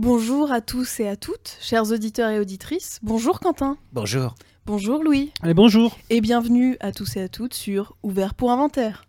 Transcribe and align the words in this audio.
Bonjour 0.00 0.52
à 0.52 0.60
tous 0.60 1.00
et 1.00 1.08
à 1.08 1.16
toutes, 1.16 1.58
chers 1.60 1.90
auditeurs 1.90 2.30
et 2.30 2.38
auditrices. 2.38 3.00
Bonjour 3.02 3.40
Quentin. 3.40 3.76
Bonjour. 3.92 4.36
Bonjour 4.64 5.02
Louis. 5.02 5.32
Allez, 5.42 5.54
bonjour. 5.54 5.98
Et 6.08 6.20
bienvenue 6.20 6.76
à 6.78 6.92
tous 6.92 7.16
et 7.16 7.22
à 7.22 7.28
toutes 7.28 7.52
sur 7.52 7.96
Ouvert 8.04 8.34
pour 8.34 8.52
Inventaire. 8.52 9.07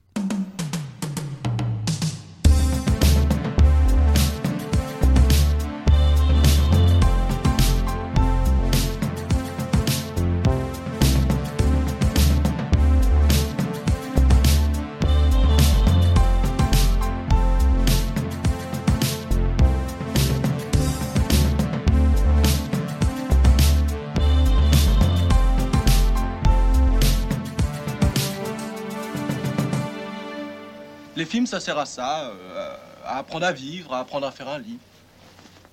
Ça 31.50 31.60
sert 31.60 31.78
à 31.80 31.86
ça, 31.86 32.30
euh, 32.30 32.76
à 33.04 33.18
apprendre 33.18 33.46
à 33.46 33.52
vivre, 33.52 33.94
à 33.94 34.00
apprendre 34.00 34.28
à 34.28 34.32
faire 34.32 34.48
un 34.48 34.60
lit. 34.60 34.78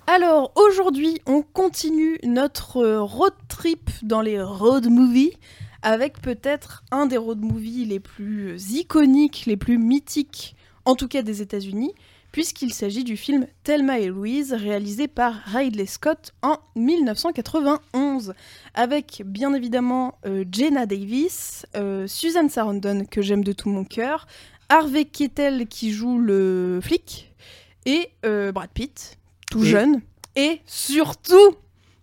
Alors 0.07 0.51
aujourd'hui, 0.55 1.21
on 1.27 1.41
continue 1.41 2.17
notre 2.23 2.83
road 2.95 3.33
trip 3.47 3.91
dans 4.01 4.21
les 4.21 4.41
road 4.41 4.87
movies 4.87 5.33
avec 5.83 6.19
peut-être 6.21 6.83
un 6.91 7.05
des 7.05 7.17
road 7.17 7.39
movies 7.39 7.85
les 7.85 7.99
plus 7.99 8.71
iconiques, 8.71 9.43
les 9.45 9.57
plus 9.57 9.77
mythiques, 9.77 10.55
en 10.85 10.95
tout 10.95 11.07
cas 11.07 11.21
des 11.21 11.41
États-Unis, 11.41 11.93
puisqu'il 12.31 12.73
s'agit 12.73 13.03
du 13.03 13.15
film 13.15 13.45
Thelma 13.63 13.99
et 13.99 14.07
Louise 14.07 14.53
réalisé 14.53 15.07
par 15.07 15.33
Ridley 15.45 15.85
Scott 15.85 16.33
en 16.41 16.57
1991, 16.75 18.33
avec 18.73 19.21
bien 19.25 19.53
évidemment 19.53 20.15
euh, 20.25 20.43
Jenna 20.51 20.85
Davis, 20.85 21.65
euh, 21.75 22.07
Susan 22.07 22.49
Sarandon 22.49 23.05
que 23.05 23.21
j'aime 23.21 23.43
de 23.43 23.53
tout 23.53 23.69
mon 23.69 23.83
cœur, 23.83 24.27
Harvey 24.69 25.05
Keitel 25.05 25.67
qui 25.67 25.91
joue 25.91 26.19
le 26.19 26.79
flic 26.83 27.33
et 27.85 28.09
euh, 28.25 28.51
Brad 28.51 28.69
Pitt, 28.69 29.17
tout 29.49 29.63
Et- 29.63 29.67
jeune, 29.67 30.01
et 30.35 30.61
surtout 30.65 31.55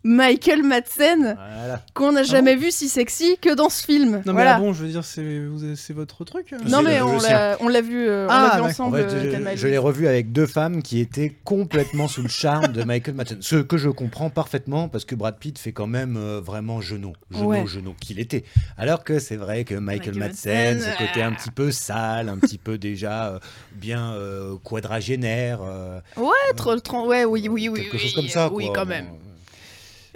Michael 0.06 0.62
Madsen 0.62 1.34
Voilà. 1.34 1.80
qu'on 1.94 2.12
n'a 2.12 2.22
jamais 2.24 2.56
vu 2.56 2.70
si 2.70 2.88
sexy 2.90 3.38
que 3.40 3.54
dans 3.54 3.70
ce 3.70 3.82
film. 3.82 4.16
Non, 4.16 4.22
mais 4.26 4.32
voilà. 4.32 4.56
ah 4.56 4.60
bon, 4.60 4.74
je 4.74 4.84
veux 4.84 4.90
dire, 4.90 5.02
c'est 5.04 5.92
votre 5.94 6.24
truc 6.24 6.52
euh 6.52 6.58
Non 6.68 6.82
mais 6.82 7.00
on 7.00 7.68
l'a 7.68 7.80
vu, 7.80 8.06
euh, 8.06 8.26
Ah, 8.28 8.52
vu. 8.56 8.62
En 8.62 8.66
ensemble. 8.66 8.98
fait, 8.98 9.04
euh, 9.14 9.56
je, 9.56 9.66
l'ai 9.66 9.78
revu 9.78 10.06
avec 10.06 10.30
deux 10.30 10.46
femmes 10.46 10.82
qui 10.82 11.00
étaient 11.00 11.34
complètement 11.44 12.06
sous 12.06 12.20
le 12.22 12.28
charme 12.28 12.68
de 12.72 12.84
Michael 12.84 13.14
Madsen. 13.14 13.38
Ce 13.40 13.56
que 13.56 13.78
je 13.78 13.88
comprends 13.88 14.28
parfaitement 14.28 14.88
parce 14.88 15.04
que 15.06 15.14
Brad 15.14 15.38
Pitt 15.38 15.58
fait 15.58 15.72
quand 15.72 15.86
même 15.86 16.16
euh, 16.18 16.40
vraiment 16.40 16.80
genou, 16.82 17.14
genou, 17.30 17.44
Ouais. 17.48 17.66
genou 17.66 17.94
qu'il 17.98 18.20
était. 18.20 18.44
Alors 18.76 19.04
que 19.04 19.18
c'est 19.18 19.36
vrai 19.36 19.64
que 19.64 19.74
Michael, 19.74 20.14
Michael 20.14 20.18
Madsen, 20.18 20.74
Madsen, 20.78 20.92
ce 20.92 20.98
côté 20.98 21.22
un 21.22 21.32
petit 21.32 21.50
peu 21.50 21.70
sale, 21.70 22.28
un 22.28 22.36
petit 22.36 22.58
peu 22.58 22.76
déjà 22.76 23.28
euh, 23.28 23.38
bien 23.72 24.12
euh, 24.12 24.56
quadragénaire. 24.62 25.60
euh, 25.62 26.00
Ouais, 26.18 26.30
trop- 26.56 26.78
trop- 26.80 27.06
ouais, 27.08 27.24
oui, 27.24 27.48
oui, 27.50 27.68
oui. 27.70 27.80
quelque 27.82 27.92
oui, 27.94 27.98
chose 27.98 28.14
comme 28.14 28.28
ça. 28.28 28.52
Oui, 28.52 28.66
quoi. 28.66 28.74
quand 28.74 28.82
Bon, 28.84 28.88
même. 28.90 29.06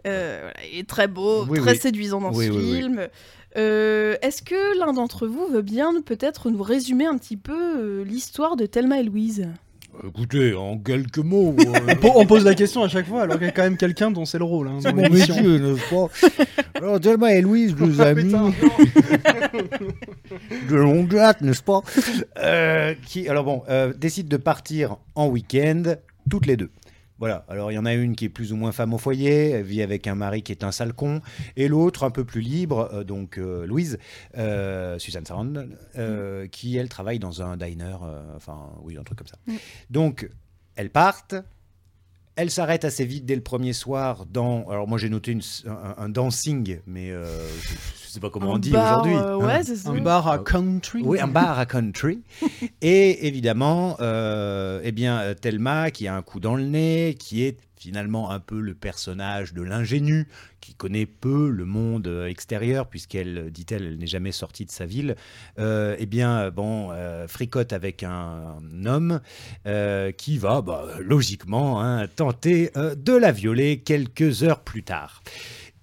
Euh, 0.06 0.38
voilà, 0.42 0.68
il 0.72 0.78
est 0.78 0.88
très 0.88 1.08
beau, 1.08 1.44
Oui, 1.48 1.58
très 1.60 1.72
oui. 1.72 1.78
séduisant 1.78 2.20
dans 2.20 2.32
Oui, 2.32 2.46
ce 2.46 2.50
oui, 2.52 2.58
oui. 2.58 2.76
film. 2.80 3.08
Euh, 3.56 4.16
Est-ce 4.22 4.42
que 4.42 4.78
l'un 4.78 4.92
d'entre 4.92 5.26
vous 5.26 5.46
veut 5.48 5.62
bien 5.62 6.00
peut-être 6.02 6.50
nous 6.50 6.62
résumer 6.62 7.06
un 7.06 7.18
petit 7.18 7.36
peu 7.36 7.78
euh, 7.78 8.04
l'histoire 8.04 8.54
de 8.56 8.66
Thelma 8.66 9.00
et 9.00 9.02
Louise? 9.02 9.48
Écoutez, 10.06 10.54
en 10.54 10.78
quelques 10.78 11.18
mots. 11.18 11.56
euh, 11.58 11.94
Bon, 12.00 12.12
On 12.14 12.24
pose 12.26 12.44
la 12.44 12.54
question 12.54 12.84
à 12.84 12.88
chaque 12.88 13.06
fois, 13.08 13.22
alors 13.22 13.38
qu'il 13.38 13.46
y 13.46 13.48
a 13.48 13.52
quand 13.52 13.62
même 13.64 13.76
quelqu'un 13.78 14.12
dont 14.12 14.24
c'est 14.26 14.38
le 14.38 14.44
rôle. 14.44 14.68
hein, 14.68 14.78
dans 14.84 14.94
mon 14.94 15.02
l'émission. 15.02 15.34
métier, 15.34 15.58
n'est-ce 15.58 15.90
pas? 15.92 16.08
Alors, 16.76 17.00
Thelma 17.00 17.34
et 17.34 17.40
Louise, 17.40 17.74
deux 17.74 18.00
amis 18.00 18.24
Putain, 18.24 18.52
de 20.70 20.76
longue 20.76 21.08
date, 21.08 21.40
n'est-ce 21.40 21.62
pas? 21.62 21.80
Euh, 22.38 22.94
qui, 23.06 23.28
Alors 23.28 23.44
bon, 23.44 23.62
euh, 23.68 23.92
décident 23.96 24.28
de 24.28 24.36
partir 24.36 24.96
en 25.14 25.28
week-end, 25.28 25.82
toutes 26.30 26.46
les 26.46 26.56
deux. 26.56 26.70
Voilà, 27.18 27.44
alors 27.48 27.72
il 27.72 27.74
y 27.74 27.78
en 27.78 27.84
a 27.84 27.94
une 27.94 28.14
qui 28.14 28.26
est 28.26 28.28
plus 28.28 28.52
ou 28.52 28.56
moins 28.56 28.70
femme 28.70 28.94
au 28.94 28.98
foyer, 28.98 29.50
elle 29.50 29.64
vit 29.64 29.82
avec 29.82 30.06
un 30.06 30.14
mari 30.14 30.42
qui 30.44 30.52
est 30.52 30.62
un 30.62 30.70
sale 30.70 30.92
con, 30.92 31.20
et 31.56 31.66
l'autre 31.66 32.04
un 32.04 32.10
peu 32.10 32.24
plus 32.24 32.40
libre, 32.40 32.88
euh, 32.92 33.02
donc 33.02 33.38
euh, 33.38 33.66
Louise, 33.66 33.98
euh, 34.36 34.98
Suzanne 35.00 35.26
Sarandon, 35.26 35.68
euh, 35.96 36.46
qui 36.46 36.76
elle 36.76 36.88
travaille 36.88 37.18
dans 37.18 37.42
un 37.42 37.56
diner, 37.56 37.96
enfin 38.36 38.70
oui, 38.82 38.96
un 38.96 39.02
truc 39.02 39.18
comme 39.18 39.26
ça. 39.26 39.38
Mm. 39.48 39.54
Donc, 39.90 40.30
elles 40.76 40.90
partent, 40.90 41.34
elles 42.36 42.52
s'arrêtent 42.52 42.84
assez 42.84 43.04
vite 43.04 43.26
dès 43.26 43.34
le 43.34 43.42
premier 43.42 43.72
soir 43.72 44.24
dans. 44.24 44.68
Alors, 44.70 44.86
moi 44.86 44.96
j'ai 44.96 45.08
noté 45.10 45.32
une- 45.32 45.42
un, 45.66 45.94
un 46.04 46.08
dancing, 46.08 46.78
mais 46.86 47.10
je 48.08 48.12
ne 48.12 48.14
sais 48.14 48.20
pas 48.20 48.30
comment 48.30 48.52
Un 48.52 48.56
on 48.56 48.58
dit 48.58 48.70
aujourd'hui. 48.74 49.12
euh, 49.14 49.34
hein. 49.34 49.46
ouais, 49.46 49.62
c'est 49.64 49.76
ça. 49.76 49.90
Un 49.90 50.00
bar 50.00 50.26
à 50.28 50.38
country. 50.38 51.02
Oui, 51.04 51.20
un 51.20 51.28
bar 51.28 51.58
à 51.58 51.66
country. 51.66 52.22
Et 52.80 53.26
évidemment, 53.26 53.98
euh, 54.00 54.80
eh 54.82 54.92
bien, 54.92 55.18
euh, 55.20 55.34
Thelma, 55.34 55.90
qui 55.90 56.08
a 56.08 56.14
un 56.16 56.22
coup 56.22 56.40
dans 56.40 56.54
le 56.56 56.62
nez, 56.64 57.16
qui 57.18 57.44
est 57.44 57.58
finalement 57.76 58.30
un 58.30 58.40
peu 58.40 58.60
le 58.60 58.72
personnage 58.74 59.52
de 59.52 59.60
l'ingénu, 59.62 60.26
qui 60.62 60.74
connaît 60.74 61.04
peu 61.04 61.50
le 61.50 61.66
monde 61.66 62.08
euh, 62.08 62.26
extérieur, 62.28 62.86
puisqu'elle, 62.88 63.36
euh, 63.38 63.50
dit-elle, 63.50 63.84
elle 63.84 63.98
n'est 63.98 64.06
jamais 64.06 64.32
sortie 64.32 64.64
de 64.64 64.70
sa 64.70 64.86
ville, 64.86 65.14
euh, 65.58 65.94
eh 65.98 66.06
bien, 66.06 66.38
euh, 66.38 66.50
bon, 66.50 66.88
euh, 66.92 67.28
fricote 67.28 67.74
avec 67.74 68.02
un, 68.04 68.56
un 68.74 68.86
homme 68.86 69.20
euh, 69.66 70.12
qui 70.12 70.38
va, 70.38 70.62
bah, 70.62 70.86
logiquement, 70.98 71.82
hein, 71.82 72.06
tenter 72.08 72.70
euh, 72.78 72.94
de 72.94 73.12
la 73.12 73.32
violer 73.32 73.80
quelques 73.80 74.42
heures 74.44 74.60
plus 74.60 74.82
tard. 74.82 75.22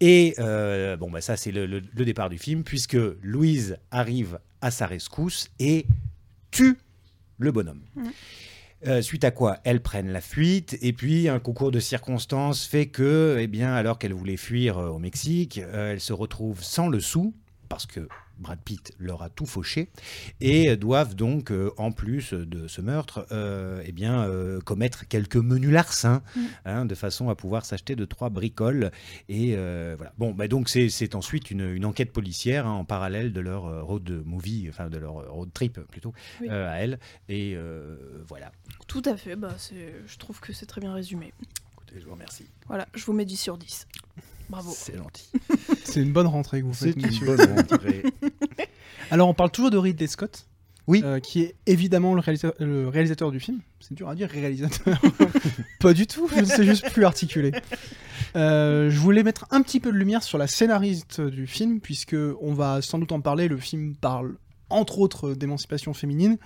Et 0.02 0.36
euh, 0.40 0.98
bon, 0.98 1.10
bah, 1.10 1.22
ça, 1.22 1.38
c'est 1.38 1.52
le, 1.52 1.66
le- 1.66 1.82
le 1.94 2.06
départ 2.06 2.30
du 2.30 2.38
film, 2.38 2.64
puisque 2.64 2.98
Louise 3.22 3.78
arrive 3.92 4.40
à 4.62 4.72
sa 4.72 4.88
rescousse 4.88 5.50
et 5.60 5.86
tue 6.52 6.78
le 7.38 7.52
bonhomme. 7.52 7.82
Euh, 8.88 9.02
suite 9.02 9.24
à 9.24 9.32
quoi 9.32 9.60
elles 9.64 9.82
prennent 9.82 10.12
la 10.12 10.22
fuite 10.22 10.78
et 10.82 10.94
puis 10.94 11.28
un 11.30 11.40
concours 11.40 11.72
de 11.72 11.80
circonstances 11.80 12.66
fait 12.66 12.88
que, 12.88 13.38
eh 13.40 13.48
bien, 13.48 13.74
alors 13.74 13.98
qu'elles 13.98 14.14
voulaient 14.14 14.38
fuir 14.38 14.78
euh, 14.78 14.90
au 14.90 15.00
Mexique, 15.00 15.58
euh, 15.60 15.94
elles 15.94 16.02
se 16.02 16.14
retrouvent 16.14 16.62
sans 16.62 16.88
le 16.90 17.00
sou 17.00 17.34
parce 17.70 17.86
que 17.86 18.08
Brad 18.40 18.60
Pitt 18.60 18.94
leur 19.00 19.22
a 19.24 19.30
tout 19.30 19.46
fauché 19.46 19.90
et 20.42 20.76
doivent 20.78 21.16
donc, 21.16 21.52
euh, 21.52 21.72
en 21.78 21.92
plus 21.92 22.34
de 22.34 22.68
ce 22.68 22.82
meurtre, 22.82 23.26
euh, 23.32 23.82
eh 23.86 23.92
bien, 23.92 24.24
euh, 24.24 24.60
commettre 24.62 25.08
quelques 25.08 25.36
menus 25.38 25.72
larcins 25.72 26.22
Mhm. 26.36 26.48
hein, 26.66 26.86
de 26.86 26.96
façon 26.96 27.30
à 27.30 27.36
pouvoir 27.36 27.66
s'acheter 27.66 27.96
de 27.96 28.06
trois 28.06 28.30
bricoles 28.30 28.92
et 29.30 29.56
voilà. 29.96 30.14
Bon, 30.18 30.32
bah 30.34 30.48
donc 30.48 30.70
c'est 30.70 31.16
ensuite 31.16 31.52
une, 31.52 31.62
une 31.74 31.86
enquête 31.86 32.12
policière 32.12 32.68
hein, 32.68 32.72
en 32.74 32.86
parallèle 32.86 33.34
de 33.34 33.40
leur 33.42 33.86
road 33.86 34.10
movie, 34.26 34.68
enfin 34.70 34.90
de 34.90 34.98
leur 34.98 35.14
road 35.32 35.50
trip 35.54 35.80
plutôt 35.92 36.14
Oui. 36.42 36.50
à 36.50 36.76
elle. 36.82 37.00
Et 37.30 37.58
voilà. 38.28 38.52
Tout 38.88 39.02
à 39.06 39.18
fait, 39.18 39.36
bah, 39.36 39.56
je 40.06 40.18
trouve 40.18 40.40
que 40.40 40.54
c'est 40.54 40.66
très 40.66 40.82
bien 40.82 40.94
résumé. 40.94 41.34
Écoutez, 41.74 42.00
je 42.00 42.06
vous 42.06 42.12
remercie. 42.14 42.46
Voilà, 42.68 42.88
je 42.94 43.04
vous 43.06 43.14
mets 43.14 43.26
10 43.26 43.38
sur 43.38 43.58
10. 43.58 43.88
Bravo. 44.50 44.72
C'est 44.76 44.98
gentil. 44.98 45.30
C'est 45.84 46.02
une 46.02 46.12
bonne 46.12 46.28
rentrée 46.28 46.62
que 46.62 46.66
vous 46.66 46.74
C'est 46.74 46.88
faites, 46.94 46.96
une 46.98 47.06
monsieur. 47.08 47.26
bonne 47.26 47.56
rentrée. 47.56 48.04
Alors, 49.12 49.30
on 49.30 49.34
parle 49.34 49.52
toujours 49.52 49.72
de 49.72 49.78
Ridley 49.78 50.08
Scott. 50.08 50.48
Oui. 50.88 51.02
euh, 51.04 51.20
qui 51.20 51.42
est 51.42 51.56
évidemment 51.66 52.14
le 52.14 52.20
réalisateur, 52.22 52.54
le 52.60 52.88
réalisateur 52.88 53.32
du 53.32 53.40
film. 53.40 53.60
C'est 53.80 53.96
dur 53.96 54.08
à 54.08 54.14
dire, 54.14 54.30
réalisateur. 54.30 55.02
Pas 55.80 55.94
du 55.94 56.06
tout, 56.06 56.30
c'est 56.46 56.64
juste 56.64 56.92
plus 56.92 57.06
articulé. 57.06 57.52
Euh, 58.36 58.92
je 58.92 59.00
voulais 59.00 59.24
mettre 59.24 59.48
un 59.50 59.64
petit 59.64 59.80
peu 59.80 59.92
de 59.92 59.98
lumière 59.98 60.22
sur 60.22 60.38
la 60.38 60.46
scénariste 60.46 61.22
du 61.22 61.48
film, 61.48 61.80
puisque 61.82 62.16
on 62.40 62.54
va 62.54 62.84
sans 62.84 63.00
doute 63.00 63.12
en 63.14 63.20
parler. 63.20 63.48
Le 63.48 63.58
film 63.58 63.96
parle 63.96 64.36
entre 64.70 65.00
autres 65.00 65.34
d'émancipation 65.34 65.94
féminine, 65.96 66.38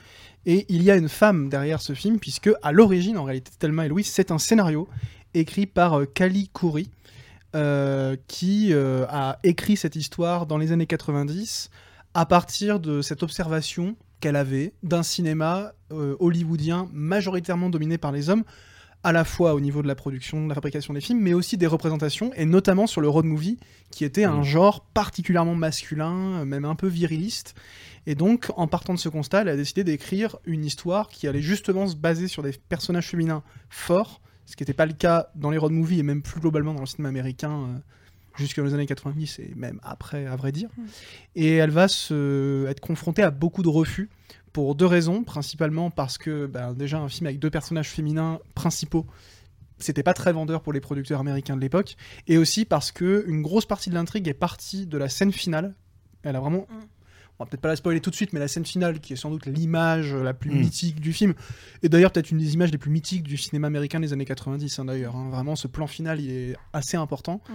et 0.45 0.65
il 0.69 0.83
y 0.83 0.91
a 0.91 0.95
une 0.95 1.09
femme 1.09 1.49
derrière 1.49 1.81
ce 1.81 1.91
film, 1.93 2.17
puisque 2.19 2.49
à 2.61 2.71
l'origine, 2.71 3.17
en 3.17 3.25
réalité, 3.25 3.51
Thelma 3.59 3.85
et 3.87 3.89
Louise, 3.89 4.07
c'est 4.07 4.31
un 4.31 4.37
scénario 4.37 4.87
écrit 5.33 5.65
par 5.65 5.99
euh, 5.99 6.05
Kali 6.05 6.49
Khoury, 6.53 6.89
euh, 7.55 8.15
qui 8.27 8.73
euh, 8.73 9.05
a 9.09 9.39
écrit 9.43 9.75
cette 9.77 9.95
histoire 9.95 10.45
dans 10.45 10.57
les 10.57 10.71
années 10.71 10.85
90 10.85 11.69
à 12.13 12.25
partir 12.25 12.79
de 12.79 13.01
cette 13.01 13.23
observation 13.23 13.95
qu'elle 14.19 14.35
avait 14.35 14.73
d'un 14.83 15.03
cinéma 15.03 15.73
euh, 15.91 16.15
hollywoodien 16.19 16.89
majoritairement 16.91 17.69
dominé 17.69 17.97
par 17.97 18.11
les 18.11 18.29
hommes, 18.29 18.43
à 19.03 19.13
la 19.13 19.23
fois 19.23 19.53
au 19.53 19.61
niveau 19.61 19.81
de 19.81 19.87
la 19.87 19.95
production, 19.95 20.43
de 20.43 20.49
la 20.49 20.55
fabrication 20.55 20.93
des 20.93 20.99
films, 20.99 21.21
mais 21.21 21.33
aussi 21.33 21.55
des 21.55 21.67
représentations, 21.67 22.33
et 22.35 22.43
notamment 22.45 22.85
sur 22.85 22.99
le 22.99 23.07
road 23.07 23.25
movie, 23.25 23.57
qui 23.91 24.03
était 24.03 24.25
un 24.25 24.37
Mhm. 24.39 24.43
genre 24.43 24.81
particulièrement 24.93 25.55
masculin, 25.55 26.43
même 26.43 26.65
un 26.65 26.75
peu 26.75 26.87
viriliste. 26.87 27.55
Et 28.05 28.15
donc, 28.15 28.51
en 28.57 28.67
partant 28.67 28.93
de 28.93 28.99
ce 28.99 29.07
constat, 29.07 29.41
elle 29.41 29.49
a 29.49 29.55
décidé 29.55 29.83
d'écrire 29.85 30.35
une 30.45 30.65
histoire 30.65 31.07
qui 31.07 31.27
allait 31.27 31.41
justement 31.41 31.87
se 31.87 31.95
baser 31.95 32.27
sur 32.27 32.43
des 32.43 32.51
personnages 32.51 33.07
féminins 33.07 33.41
forts, 33.69 34.19
ce 34.49 34.55
qui 34.55 34.63
n'était 34.63 34.73
pas 34.73 34.87
le 34.87 34.93
cas 34.93 35.29
dans 35.35 35.51
les 35.51 35.59
road 35.59 35.71
movies 35.71 35.99
et 35.99 36.03
même 36.03 36.23
plus 36.23 36.41
globalement 36.41 36.73
dans 36.73 36.79
le 36.79 36.87
cinéma 36.87 37.09
américain 37.09 37.51
euh, 37.51 37.77
jusque 38.35 38.57
dans 38.57 38.65
les 38.65 38.73
années 38.73 38.87
90 38.87 39.37
et 39.39 39.53
même 39.55 39.79
après, 39.83 40.25
à 40.25 40.35
vrai 40.35 40.51
dire. 40.51 40.69
Et 41.35 41.57
elle 41.57 41.69
va 41.69 41.87
se, 41.87 42.65
être 42.67 42.79
confrontée 42.79 43.21
à 43.21 43.29
beaucoup 43.29 43.61
de 43.61 43.69
refus 43.69 44.09
pour 44.51 44.73
deux 44.73 44.87
raisons, 44.87 45.23
principalement 45.23 45.91
parce 45.91 46.17
que 46.17 46.47
ben, 46.47 46.73
déjà 46.73 46.97
un 46.97 47.09
film 47.09 47.27
avec 47.27 47.37
deux 47.37 47.51
personnages 47.51 47.89
féminins 47.89 48.39
principaux, 48.55 49.05
c'était 49.77 50.01
pas 50.01 50.15
très 50.15 50.33
vendeur 50.33 50.63
pour 50.63 50.73
les 50.73 50.81
producteurs 50.81 51.19
américains 51.19 51.55
de 51.55 51.61
l'époque, 51.61 51.95
et 52.27 52.39
aussi 52.39 52.65
parce 52.65 52.91
que 52.91 53.25
une 53.27 53.43
grosse 53.43 53.67
partie 53.67 53.91
de 53.91 53.95
l'intrigue 53.95 54.27
est 54.27 54.33
partie 54.33 54.87
de 54.87 54.97
la 54.97 55.09
scène 55.09 55.31
finale. 55.31 55.75
Elle 56.23 56.35
a 56.35 56.39
vraiment, 56.39 56.65
Mm. 56.69 56.73
On 57.39 57.45
va 57.45 57.49
peut-être 57.49 57.61
pas 57.61 57.69
la 57.69 57.75
spoiler 57.77 58.01
tout 58.01 58.09
de 58.09 58.15
suite, 58.15 58.33
mais 58.33 58.39
la 58.39 58.47
scène 58.49 58.65
finale 58.65 58.99
qui 58.99 59.13
est 59.13 59.15
sans 59.15 59.29
doute 59.31 59.45
l'image 59.45 60.13
la 60.13 60.33
plus 60.33 60.51
Mm. 60.51 60.59
mythique 60.59 60.99
du 60.99 61.13
film, 61.13 61.33
et 61.83 61.89
d'ailleurs 61.89 62.11
peut-être 62.11 62.31
une 62.31 62.37
des 62.37 62.53
images 62.53 62.71
les 62.71 62.77
plus 62.77 62.91
mythiques 62.91 63.23
du 63.23 63.37
cinéma 63.37 63.67
américain 63.67 63.99
des 63.99 64.11
années 64.13 64.25
90 64.25 64.79
hein, 64.79 64.85
d'ailleurs. 64.85 65.15
hein. 65.15 65.29
Vraiment, 65.31 65.55
ce 65.55 65.67
plan 65.67 65.87
final 65.87 66.19
il 66.19 66.29
est 66.31 66.55
assez 66.73 66.97
important. 66.97 67.41
Mm. 67.49 67.53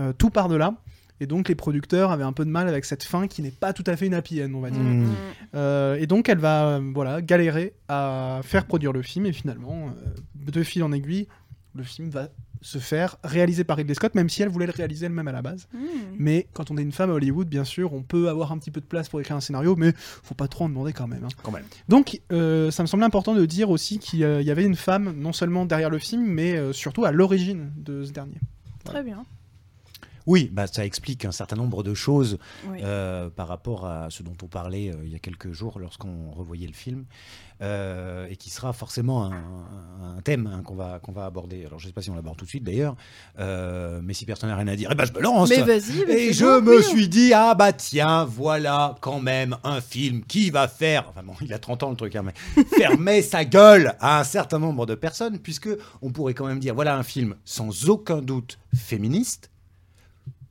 Euh, 0.00 0.12
tout 0.12 0.30
part 0.30 0.48
de 0.48 0.56
là. 0.56 0.74
Et 1.20 1.26
donc 1.26 1.48
les 1.48 1.54
producteurs 1.54 2.10
avaient 2.10 2.24
un 2.24 2.32
peu 2.32 2.44
de 2.44 2.50
mal 2.50 2.66
avec 2.66 2.84
cette 2.84 3.04
fin 3.04 3.28
qui 3.28 3.42
n'est 3.42 3.52
pas 3.52 3.72
tout 3.72 3.84
à 3.86 3.96
fait 3.96 4.06
une 4.06 4.14
happy 4.14 4.42
end, 4.42 4.52
on 4.54 4.60
va 4.60 4.70
dire. 4.70 4.82
Mm. 4.82 5.06
Euh, 5.54 5.94
et 5.96 6.06
donc 6.06 6.28
elle 6.28 6.38
va 6.38 6.66
euh, 6.76 6.90
voilà 6.92 7.22
galérer 7.22 7.74
à 7.88 8.40
faire 8.42 8.66
produire 8.66 8.92
le 8.92 9.02
film 9.02 9.26
et 9.26 9.32
finalement 9.32 9.88
euh, 9.88 10.50
de 10.50 10.62
fil 10.64 10.82
en 10.82 10.90
aiguille 10.92 11.28
le 11.74 11.84
film 11.84 12.10
va 12.10 12.28
se 12.62 12.78
faire 12.78 13.16
réaliser 13.24 13.64
par 13.64 13.76
Ridley 13.76 13.94
Scott 13.94 14.14
même 14.14 14.28
si 14.28 14.42
elle 14.42 14.48
voulait 14.48 14.66
le 14.66 14.72
réaliser 14.72 15.06
elle-même 15.06 15.28
à 15.28 15.32
la 15.32 15.42
base 15.42 15.66
Mm. 15.74 15.78
mais 16.18 16.46
quand 16.54 16.70
on 16.70 16.76
est 16.78 16.82
une 16.82 16.92
femme 16.92 17.10
à 17.10 17.14
Hollywood 17.14 17.48
bien 17.48 17.64
sûr 17.64 17.92
on 17.92 18.02
peut 18.02 18.28
avoir 18.28 18.52
un 18.52 18.58
petit 18.58 18.70
peu 18.70 18.80
de 18.80 18.86
place 18.86 19.08
pour 19.08 19.20
écrire 19.20 19.36
un 19.36 19.40
scénario 19.40 19.76
mais 19.76 19.92
faut 19.96 20.34
pas 20.34 20.48
trop 20.48 20.64
en 20.64 20.68
demander 20.68 20.92
quand 20.92 21.06
même 21.08 21.24
hein. 21.24 21.28
Quand 21.42 21.50
même. 21.52 21.64
donc 21.88 22.20
euh, 22.32 22.70
ça 22.70 22.82
me 22.82 22.86
semble 22.88 23.02
important 23.04 23.34
de 23.34 23.44
dire 23.44 23.68
aussi 23.70 23.98
qu'il 23.98 24.20
y 24.20 24.24
avait 24.50 24.64
une 24.64 24.76
femme 24.76 25.12
non 25.16 25.32
seulement 25.32 25.66
derrière 25.66 25.90
le 25.90 25.98
film 25.98 26.24
mais 26.24 26.56
euh, 26.56 26.72
surtout 26.72 27.04
à 27.04 27.10
l'origine 27.12 27.72
de 27.76 28.04
ce 28.04 28.12
dernier 28.12 28.40
Très 28.84 29.02
bien. 29.02 29.24
Oui, 30.26 30.50
bah, 30.52 30.66
ça 30.66 30.84
explique 30.84 31.24
un 31.24 31.32
certain 31.32 31.56
nombre 31.56 31.82
de 31.82 31.94
choses 31.94 32.38
Oui. 32.68 32.78
euh, 32.82 33.28
par 33.30 33.48
rapport 33.48 33.86
à 33.86 34.08
ce 34.10 34.22
dont 34.22 34.36
on 34.42 34.46
parlait 34.46 34.90
euh, 34.90 34.96
il 35.04 35.10
y 35.12 35.14
a 35.14 35.18
quelques 35.18 35.52
jours 35.52 35.78
lorsqu'on 35.78 36.30
revoyait 36.32 36.66
le 36.66 36.72
film, 36.72 37.04
euh, 37.60 38.26
et 38.28 38.36
qui 38.36 38.50
sera 38.50 38.72
forcément 38.72 39.24
un, 39.24 40.16
un 40.16 40.20
thème 40.22 40.46
hein, 40.52 40.62
qu'on 40.64 40.74
va, 40.74 40.98
qu'on 41.00 41.12
va 41.12 41.26
aborder. 41.26 41.64
Alors 41.66 41.78
je 41.78 41.84
ne 41.86 41.90
sais 41.90 41.92
pas 41.94 42.02
si 42.02 42.10
on 42.10 42.14
l'aborde 42.16 42.36
tout 42.36 42.44
de 42.44 42.50
suite 42.50 42.64
d'ailleurs, 42.64 42.96
mais 43.38 44.14
si 44.14 44.24
personne 44.24 44.48
n'a 44.48 44.56
rien 44.56 44.68
à 44.68 44.76
dire, 44.76 44.88
eh 44.92 44.94
ben, 44.94 45.04
je 45.04 45.12
me 45.12 45.20
lance 45.20 45.48
Mais 45.50 45.62
vas-y. 45.62 46.04
mais 46.06 46.26
et 46.28 46.32
je 46.32 46.44
bon, 46.44 46.62
me 46.72 46.76
oui. 46.78 46.82
suis 46.82 47.08
dit, 47.08 47.32
ah 47.34 47.54
bah 47.54 47.72
tiens, 47.72 48.24
voilà 48.24 48.96
quand 49.00 49.20
même 49.20 49.56
un 49.64 49.80
film 49.80 50.24
qui 50.24 50.50
va 50.50 50.66
faire, 50.68 51.06
enfin 51.10 51.22
bon, 51.22 51.34
il 51.40 51.52
a 51.52 51.58
30 51.58 51.82
ans 51.84 51.90
le 51.90 51.96
truc, 51.96 52.16
hein, 52.16 52.22
mais 52.24 52.64
fermer 52.76 53.22
sa 53.22 53.44
gueule 53.44 53.94
à 54.00 54.20
un 54.20 54.24
certain 54.24 54.58
nombre 54.58 54.86
de 54.86 54.94
personnes, 54.94 55.38
puisque 55.38 55.68
on 56.00 56.10
pourrait 56.10 56.34
quand 56.34 56.46
même 56.46 56.58
dire, 56.58 56.74
voilà 56.74 56.96
un 56.96 57.02
film 57.04 57.36
sans 57.44 57.88
aucun 57.88 58.22
doute 58.22 58.58
féministe, 58.74 59.50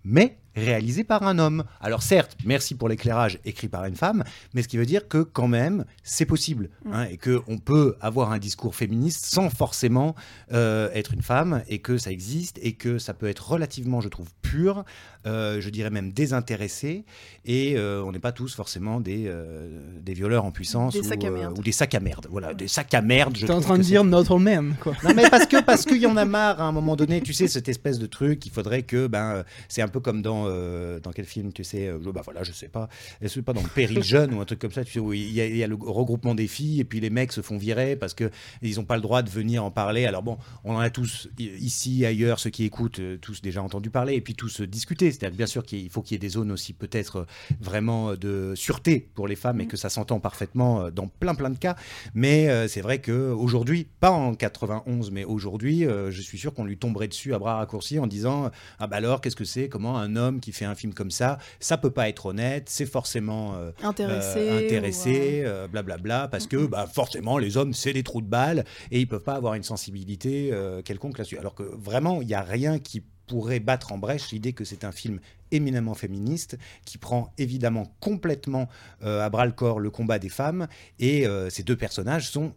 mais 0.04 0.38
réalisé 0.56 1.04
par 1.04 1.24
un 1.24 1.40
homme. 1.40 1.64
Alors 1.80 2.02
certes, 2.04 2.38
merci 2.46 2.76
pour 2.76 2.90
l'éclairage 2.90 3.40
écrit 3.46 3.68
par 3.68 3.86
une 3.86 3.96
femme, 3.96 4.24
mais 4.54 4.62
ce 4.64 4.68
qui 4.68 4.78
veut 4.78 4.86
dire 4.86 5.08
que 5.08 5.20
quand 5.20 5.48
même, 5.48 5.86
c'est 6.04 6.26
possible, 6.26 6.70
Mm. 6.86 6.94
hein, 6.94 7.08
et 7.12 7.18
qu'on 7.18 7.58
peut 7.58 7.96
avoir 8.02 8.32
un 8.32 8.40
discours 8.40 8.76
féministe 8.76 9.26
sans 9.26 9.50
forcément 9.50 10.16
euh, 10.52 10.90
être 10.94 11.14
une 11.14 11.22
femme, 11.22 11.62
et 11.68 11.80
que 11.80 11.98
ça 11.98 12.12
existe, 12.12 12.60
et 12.62 12.74
que 12.74 12.98
ça 12.98 13.14
peut 13.14 13.28
être 13.28 13.52
relativement, 13.52 14.02
je 14.02 14.10
trouve, 14.10 14.30
pur, 14.42 14.84
euh, 15.26 15.62
je 15.62 15.70
dirais 15.70 15.90
même 15.90 16.12
désintéressé, 16.12 17.06
et 17.46 17.76
euh, 17.78 18.04
on 18.04 18.12
n'est 18.12 18.20
pas 18.20 18.32
tous 18.32 18.54
forcément 18.56 19.00
des, 19.00 19.26
euh, 19.28 19.80
des 20.02 20.14
violeurs 20.14 20.46
en 20.46 20.52
puissance 20.52 20.94
Des 20.94 21.00
ou, 21.00 21.04
euh, 21.04 21.52
des 21.64 21.72
sacs 21.72 21.94
à 21.96 22.00
merde. 22.00 22.28
Voilà, 22.30 22.54
des 22.54 22.68
sacs 22.68 22.94
à 22.94 23.02
merde. 23.02 23.38
je 23.38 23.46
t'es 23.46 23.52
en 23.54 23.62
train 23.62 23.76
de 23.76 23.80
que 23.80 23.84
dire 23.86 24.04
not 24.04 24.32
all 24.34 24.40
men 24.40 24.76
quoi 24.82 24.94
non 25.04 25.14
mais 25.16 25.30
parce 25.30 25.46
que 25.46 25.62
parce 25.62 25.86
qu'il 25.86 25.98
y 26.02 26.06
en 26.08 26.18
a 26.18 26.26
marre 26.26 26.60
à 26.62 26.66
un 26.66 26.72
moment 26.72 26.96
donné, 26.96 27.22
tu 27.22 27.34
sais 27.34 27.48
cette 27.48 27.70
espèce 27.70 28.00
de 28.00 28.08
truc, 28.08 28.46
il 28.46 28.52
faudrait 28.52 28.84
que 28.84 29.08
ben 29.08 29.44
c'est 29.68 29.82
un 29.82 29.88
peu 29.88 30.00
comme 30.00 30.22
dans 30.22 30.41
euh, 30.48 31.00
dans 31.00 31.12
quel 31.12 31.26
film 31.26 31.54
tu 31.54 31.64
sais, 31.64 31.88
euh, 31.88 32.00
bah 32.14 32.22
voilà 32.24 32.44
je 32.44 32.52
sais 32.52 32.68
pas, 32.68 32.90
est-ce 33.22 33.40
pas 33.40 33.54
dans 33.54 33.62
le 33.62 33.70
Péril 33.70 34.04
jeune 34.04 34.34
ou 34.36 34.42
un 34.42 34.46
truc 34.46 34.60
comme 34.60 34.72
ça, 34.72 34.84
tu 34.84 34.94
sais 34.94 35.00
où 35.00 35.14
il 35.14 35.32
y, 35.32 35.42
a, 35.42 35.46
il 35.46 35.58
y 35.58 35.64
a 35.64 35.68
le 35.68 35.76
regroupement 35.76 36.36
des 36.36 36.48
filles 36.48 36.80
et 36.80 36.84
puis 36.84 37.00
les 37.00 37.10
mecs 37.10 37.32
se 37.32 37.42
font 37.42 37.58
virer 37.58 37.96
parce 37.96 38.14
que 38.14 38.30
ils 38.62 38.80
ont 38.80 38.86
pas 38.86 38.96
le 38.96 39.02
droit 39.02 39.22
de 39.22 39.30
venir 39.30 39.64
en 39.64 39.72
parler. 39.72 40.06
Alors 40.06 40.24
bon, 40.24 40.38
on 40.64 40.76
en 40.76 40.80
a 40.80 40.90
tous 40.90 41.30
ici 41.38 42.06
ailleurs 42.06 42.40
ceux 42.40 42.50
qui 42.50 42.64
écoutent 42.64 43.00
euh, 43.00 43.18
tous 43.18 43.42
déjà 43.42 43.62
entendu 43.62 43.90
parler 43.90 44.16
et 44.16 44.22
puis 44.22 44.36
tous 44.36 44.62
discuter. 44.62 45.12
C'est-à-dire 45.12 45.38
bien 45.38 45.48
sûr 45.48 45.64
qu'il 45.64 45.90
faut 45.90 46.02
qu'il 46.02 46.16
y 46.16 46.18
ait 46.18 46.20
des 46.20 46.30
zones 46.30 46.52
aussi 46.52 46.74
peut-être 46.74 47.26
vraiment 47.60 48.16
de 48.16 48.54
sûreté 48.56 49.10
pour 49.14 49.28
les 49.28 49.36
femmes 49.36 49.62
et 49.62 49.68
que 49.68 49.78
ça 49.78 49.90
s'entend 49.90 50.20
parfaitement 50.20 50.90
dans 50.92 51.08
plein 51.08 51.36
plein 51.36 51.50
de 51.50 51.58
cas. 51.58 51.76
Mais 52.14 52.68
c'est 52.68 52.82
vrai 52.82 53.00
que 53.00 53.32
aujourd'hui, 53.32 53.88
pas 54.00 54.12
en 54.12 54.36
91, 54.36 55.12
mais 55.12 55.24
aujourd'hui, 55.24 55.84
je 55.84 56.22
suis 56.22 56.38
sûr 56.38 56.54
qu'on 56.54 56.66
lui 56.66 56.78
tomberait 56.78 57.08
dessus 57.08 57.34
à 57.34 57.40
bras 57.40 57.58
raccourcis 57.58 58.00
en 58.00 58.08
disant 58.08 58.52
ah 58.80 58.88
bah 58.88 58.98
alors 58.98 59.22
qu'est-ce 59.22 59.36
que 59.36 59.46
c'est? 59.46 59.70
Comment 59.70 59.98
un 59.98 60.16
homme 60.16 60.31
qui 60.40 60.52
fait 60.52 60.66
un 60.66 60.76
film 60.76 60.94
comme 60.94 61.12
ça, 61.12 61.38
ça 61.60 61.78
peut 61.78 61.92
pas 61.92 62.10
être 62.10 62.28
honnête, 62.28 62.70
c'est 62.70 62.86
forcément 62.86 63.56
euh, 63.56 63.72
Intéressé. 63.84 64.40
euh, 64.40 64.66
intéressé, 64.66 65.44
euh, 65.46 65.68
blablabla, 65.68 66.28
parce 66.28 66.48
que 66.48 66.66
bah, 66.66 66.88
forcément 66.92 67.38
les 67.38 67.58
hommes 67.58 67.74
c'est 67.74 67.94
des 67.94 68.04
trous 68.04 68.22
de 68.22 68.28
balles 68.28 68.64
et 68.92 69.00
ils 69.00 69.08
peuvent 69.08 69.24
pas 69.24 69.36
avoir 69.36 69.56
une 69.56 69.64
sensibilité 69.64 70.52
quelconque 70.86 71.18
là-dessus. 71.18 71.38
Alors 71.38 71.56
que 71.56 71.64
vraiment 71.64 72.22
il 72.22 72.28
n'y 72.28 72.34
a 72.34 72.42
rien 72.42 72.80
qui 72.80 73.04
pourrait 73.32 73.62
battre 73.62 73.94
en 73.94 73.98
brèche 73.98 74.32
l'idée 74.32 74.52
que 74.52 74.66
c'est 74.66 74.84
un 74.84 74.92
film 74.92 75.20
éminemment 75.52 75.94
féministe 75.94 76.58
qui 76.86 76.98
prend 76.98 77.34
évidemment 77.38 77.94
complètement 78.00 78.68
euh, 79.04 79.26
à 79.26 79.30
bras 79.30 79.46
le 79.46 79.52
corps 79.52 79.80
le 79.80 79.90
combat 79.90 80.20
des 80.20 80.30
femmes 80.30 80.68
et 81.00 81.26
euh, 81.26 81.50
ces 81.50 81.64
deux 81.64 81.78
personnages 81.78 82.30
sont 82.30 82.54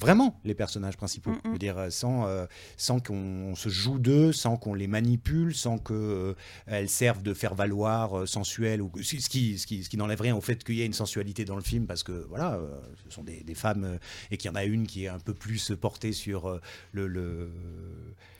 vraiment 0.00 0.40
les 0.44 0.54
personnages 0.54 0.96
principaux. 0.96 1.30
Mm, 1.30 1.34
mm. 1.34 1.40
Je 1.44 1.50
veux 1.50 1.58
dire, 1.58 1.78
euh, 1.78 1.90
sans, 1.90 2.26
euh, 2.26 2.46
sans 2.76 3.00
qu'on 3.00 3.54
se 3.54 3.68
joue 3.68 3.98
d'eux, 3.98 4.32
sans 4.32 4.56
qu'on 4.56 4.74
les 4.74 4.86
manipule, 4.86 5.54
sans 5.54 5.78
qu'elles 5.78 6.88
servent 6.88 7.22
de 7.22 7.34
faire 7.34 7.54
valoir 7.54 8.18
euh, 8.18 8.26
sensuel, 8.26 8.82
ou, 8.82 8.90
ce 9.02 9.28
qui, 9.28 9.58
ce 9.58 9.66
qui, 9.66 9.84
ce 9.84 9.88
qui 9.88 9.96
n'enlève 9.96 10.20
rien 10.20 10.36
au 10.36 10.40
fait 10.40 10.62
qu'il 10.64 10.74
y 10.74 10.82
ait 10.82 10.86
une 10.86 10.92
sensualité 10.92 11.44
dans 11.44 11.56
le 11.56 11.62
film, 11.62 11.86
parce 11.86 12.02
que 12.02 12.26
voilà, 12.28 12.54
euh, 12.54 12.80
ce 13.04 13.14
sont 13.14 13.22
des, 13.22 13.42
des 13.42 13.54
femmes, 13.54 13.84
euh, 13.84 13.98
et 14.30 14.36
qu'il 14.36 14.50
y 14.50 14.52
en 14.52 14.56
a 14.56 14.64
une 14.64 14.86
qui 14.86 15.04
est 15.04 15.08
un 15.08 15.18
peu 15.18 15.34
plus 15.34 15.72
portée 15.80 16.12
sur 16.12 16.48
euh, 16.48 16.60
le, 16.92 17.06
le- 17.06 17.50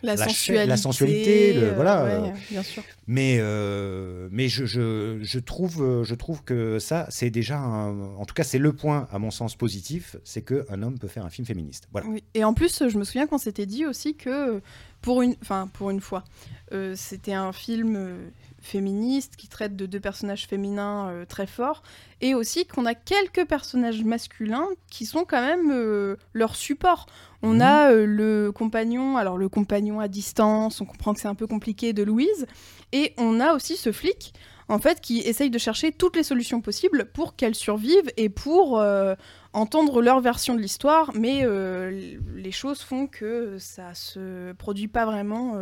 La, 0.05 0.17
sensualité. 0.17 0.67
la 0.67 0.77
sensualité, 0.77 1.53
le- 1.55 1.63
euh, 1.69 1.73
voilà, 1.75 2.05
ouais, 2.23 2.33
bien 2.51 2.63
sûr. 2.63 2.83
mais, 3.07 3.39
euh, 3.41 4.29
mais 4.31 4.49
je, 4.49 4.65
je, 4.67 5.19
je, 5.23 5.39
trouve, 5.39 5.83
euh, 5.83 6.05
je 6.05 6.15
trouve 6.15 6.43
que 6.45 6.79
ça, 6.79 7.07
c'est 7.11 7.31
déjà, 7.31 7.59
un- 7.59 8.15
en 8.17 8.25
tout 8.25 8.35
cas, 8.35 8.45
c'est 8.45 8.59
le 8.59 8.73
point, 8.73 9.09
à 9.13 9.19
mon 9.19 9.31
sens, 9.31 9.57
positif, 9.57 10.17
c'est 10.25 10.43
qu'un 10.43 10.83
homme 10.83 10.99
peut 10.99 11.09
faire 11.09 11.25
un 11.25 11.31
film 11.31 11.47
féministe. 11.47 11.89
Voilà. 11.93 12.07
Oui. 12.09 12.23
Et 12.35 12.45
en 12.45 12.55
plus, 12.55 12.89
je 12.89 12.99
me 12.99 13.05
souviens 13.05 13.27
qu'on 13.27 13.39
s'était 13.39 13.67
dit 13.67 13.87
aussi 13.87 14.15
que, 14.15 14.61
pour 15.01 15.23
une, 15.23 15.35
enfin, 15.43 15.69
pour 15.73 15.91
une 15.91 16.01
fois, 16.01 16.25
euh, 16.73 16.95
c'était 16.97 17.33
un 17.35 17.53
film 17.53 18.17
féministe 18.61 19.37
qui 19.37 19.49
traite 19.49 19.77
de 19.77 19.85
deux 19.85 20.01
personnages 20.01 20.47
féminins 20.47 21.09
euh, 21.11 21.25
très 21.27 21.47
forts, 21.47 21.83
et 22.23 22.35
aussi 22.35 22.65
qu'on 22.67 22.87
a 22.87 22.95
quelques 22.95 23.45
personnages 23.47 24.03
masculins 24.03 24.67
qui 24.91 25.05
sont 25.05 25.25
quand 25.25 25.43
même 25.45 26.17
leur 26.33 26.57
support. 26.57 27.07
On 27.47 27.57
Mhm. 27.57 27.61
a 27.63 27.91
euh, 27.93 28.07
le 28.07 28.53
compagnon, 28.53 29.19
alors 29.19 29.37
le 29.37 29.49
compagnon 29.51 30.01
à 30.01 30.09
distance, 30.09 30.81
on 30.81 30.87
comprend 30.87 31.13
que 31.13 31.21
c'est 31.21 31.29
un 31.29 31.35
peu 31.35 31.47
compliqué 31.47 31.93
de 31.93 32.03
Louise, 32.03 32.47
et 32.93 33.13
on 33.19 33.39
a 33.39 33.53
aussi 33.55 33.77
ce 33.77 33.93
flic, 33.93 34.33
en 34.69 34.79
fait, 34.79 35.01
qui 35.03 35.19
essaye 35.21 35.51
de 35.51 35.59
chercher 35.59 35.93
toutes 35.93 36.17
les 36.17 36.23
solutions 36.23 36.63
possibles 36.63 37.05
pour 37.13 37.37
qu'elle 37.37 37.55
survive 37.55 38.11
et 38.17 38.31
pour 38.31 38.81
euh, 38.81 39.15
entendre 39.53 40.01
leur 40.01 40.21
version 40.21 40.55
de 40.55 40.61
l'histoire, 40.61 41.13
mais 41.15 41.41
euh, 41.43 42.17
les 42.35 42.51
choses 42.53 42.81
font 42.81 43.07
que 43.07 43.59
ça 43.59 43.93
se 43.93 44.53
produit 44.55 44.89
pas 44.89 45.05
vraiment 45.05 45.61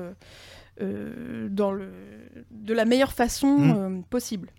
dans 0.81 1.73
le, 1.73 1.89
de 2.51 2.75
la 2.75 2.85
meilleure 2.85 3.13
façon 3.13 3.75
euh, 3.77 4.01
possible. 4.09 4.51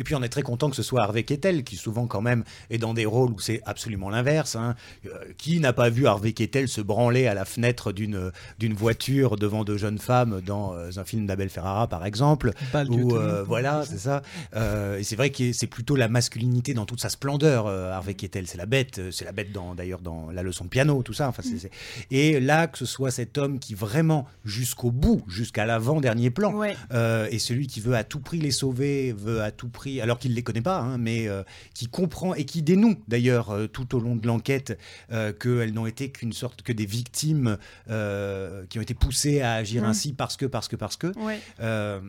Et 0.00 0.02
puis 0.02 0.14
on 0.14 0.22
est 0.22 0.28
très 0.30 0.42
content 0.42 0.70
que 0.70 0.76
ce 0.76 0.82
soit 0.82 1.02
Harvey 1.02 1.22
Keitel 1.24 1.62
qui 1.62 1.76
souvent 1.76 2.06
quand 2.06 2.22
même 2.22 2.42
est 2.70 2.78
dans 2.78 2.94
des 2.94 3.04
rôles 3.04 3.32
où 3.32 3.38
c'est 3.38 3.60
absolument 3.66 4.08
l'inverse. 4.08 4.56
hein. 4.56 4.74
Euh, 5.06 5.10
qui 5.36 5.60
n'a 5.60 5.72
pas 5.74 5.90
vu 5.90 6.06
Harvey 6.06 6.32
Keitel 6.32 6.68
se 6.68 6.80
branler 6.80 7.26
à 7.26 7.34
la 7.34 7.44
fenêtre 7.44 7.92
d'une 7.92 8.32
d'une 8.58 8.72
voiture 8.74 9.36
devant 9.36 9.62
deux 9.62 9.76
jeunes 9.76 9.98
femmes 9.98 10.40
dans 10.44 10.74
euh, 10.74 10.90
un 10.96 11.04
film 11.04 11.26
d'Abel 11.26 11.50
Ferrara 11.50 11.86
par 11.86 12.06
exemple 12.06 12.52
de 12.72 12.78
Ou 12.90 13.10
tenue. 13.10 13.12
euh, 13.14 13.42
voilà, 13.44 13.84
c'est 13.84 13.98
ça. 13.98 14.22
Euh, 14.56 14.98
et 14.98 15.02
c'est 15.04 15.16
vrai 15.16 15.30
que 15.30 15.52
c'est 15.52 15.66
plutôt 15.66 15.96
la 15.96 16.08
masculinité 16.08 16.72
dans 16.72 16.86
toute 16.86 17.00
sa 17.00 17.10
splendeur. 17.10 17.66
euh, 17.66 17.92
Harvey 17.92 18.14
Keitel, 18.14 18.46
c'est 18.46 18.56
la 18.58 18.66
bête. 18.66 18.98
euh, 18.98 19.10
C'est 19.10 19.26
la 19.26 19.32
bête 19.32 19.48
d'ailleurs 19.76 20.00
dans 20.00 20.30
la 20.30 20.42
leçon 20.42 20.64
de 20.64 20.70
piano, 20.70 21.02
tout 21.02 21.12
ça. 21.12 21.28
Enfin, 21.28 21.42
c'est- 21.42 21.70
Et 22.10 22.40
là, 22.40 22.66
que 22.68 22.78
ce 22.78 22.86
soit 22.86 23.10
cet 23.10 23.36
homme 23.36 23.58
qui 23.58 23.74
vraiment 23.74 24.26
jusqu'au 24.46 24.90
bout, 24.90 25.22
jusqu'à 25.28 25.66
l'avant 25.66 26.00
dernier 26.00 26.30
plan, 26.30 26.54
Ouais. 26.54 26.74
euh, 26.94 27.26
et 27.30 27.38
celui 27.38 27.66
qui 27.66 27.80
veut 27.80 27.94
à 27.96 28.04
tout 28.04 28.20
prix 28.20 28.38
les 28.38 28.50
sauver, 28.52 29.12
veut 29.12 29.42
à 29.42 29.50
tout 29.50 29.68
prix, 29.68 29.89
alors 30.00 30.18
qu'il 30.18 30.30
ne 30.32 30.36
les 30.36 30.42
connaît 30.42 30.60
pas, 30.60 30.78
hein, 30.78 30.98
mais 30.98 31.26
euh, 31.26 31.42
qui 31.74 31.86
comprend 31.88 32.34
et 32.34 32.44
qui 32.44 32.62
dénoue 32.62 32.96
d'ailleurs 33.08 33.50
euh, 33.50 33.66
tout 33.66 33.94
au 33.96 34.00
long 34.00 34.14
de 34.16 34.26
l'enquête 34.26 34.78
euh, 35.10 35.32
qu'elles 35.32 35.72
n'ont 35.72 35.86
été 35.86 36.10
qu'une 36.10 36.32
sorte 36.32 36.62
que 36.62 36.72
des 36.72 36.86
victimes 36.86 37.56
euh, 37.88 38.64
qui 38.68 38.78
ont 38.78 38.82
été 38.82 38.94
poussées 38.94 39.40
à 39.40 39.54
agir 39.54 39.82
Mm. 39.82 39.86
ainsi 39.86 40.12
parce 40.12 40.36
que, 40.36 40.46
parce 40.46 40.68
que, 40.68 40.76
parce 40.76 40.96
que. 40.96 41.06
Ouais. 41.18 41.40
Euh, 41.60 42.00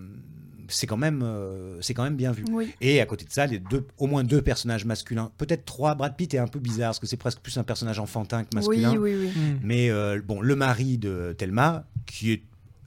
c'est 0.67 0.88
quand 0.88 0.97
même, 0.97 1.21
euh, 1.21 1.77
c'est 1.81 1.93
quand 1.93 2.03
même 2.03 2.15
bien 2.15 2.31
vu. 2.31 2.45
Oui. 2.50 2.73
Et 2.79 3.01
à 3.01 3.05
côté 3.05 3.25
de 3.25 3.31
ça, 3.31 3.45
les 3.45 3.59
deux, 3.59 3.85
au 3.97 4.07
moins 4.07 4.23
deux 4.23 4.41
personnages 4.41 4.85
masculins, 4.85 5.29
peut-être 5.38 5.65
trois. 5.65 5.95
Brad 5.95 6.15
Pitt 6.15 6.33
est 6.33 6.38
un 6.38 6.47
peu 6.47 6.59
bizarre 6.59 6.89
parce 6.89 7.00
que 7.00 7.07
c'est 7.07 7.17
presque 7.17 7.39
plus 7.39 7.57
un 7.57 7.63
personnage 7.63 8.00
enfantin 8.00 8.43
que 8.45 8.55
masculin. 8.55 8.91
Oui, 8.91 9.13
oui, 9.15 9.31
oui. 9.35 9.41
Mm. 9.41 9.59
Mais 9.63 9.89
euh, 9.89 10.21
bon, 10.25 10.39
le 10.41 10.55
mari 10.55 10.97
de 10.97 11.35
Thelma, 11.38 11.85
qui 12.05 12.31
est 12.31 12.43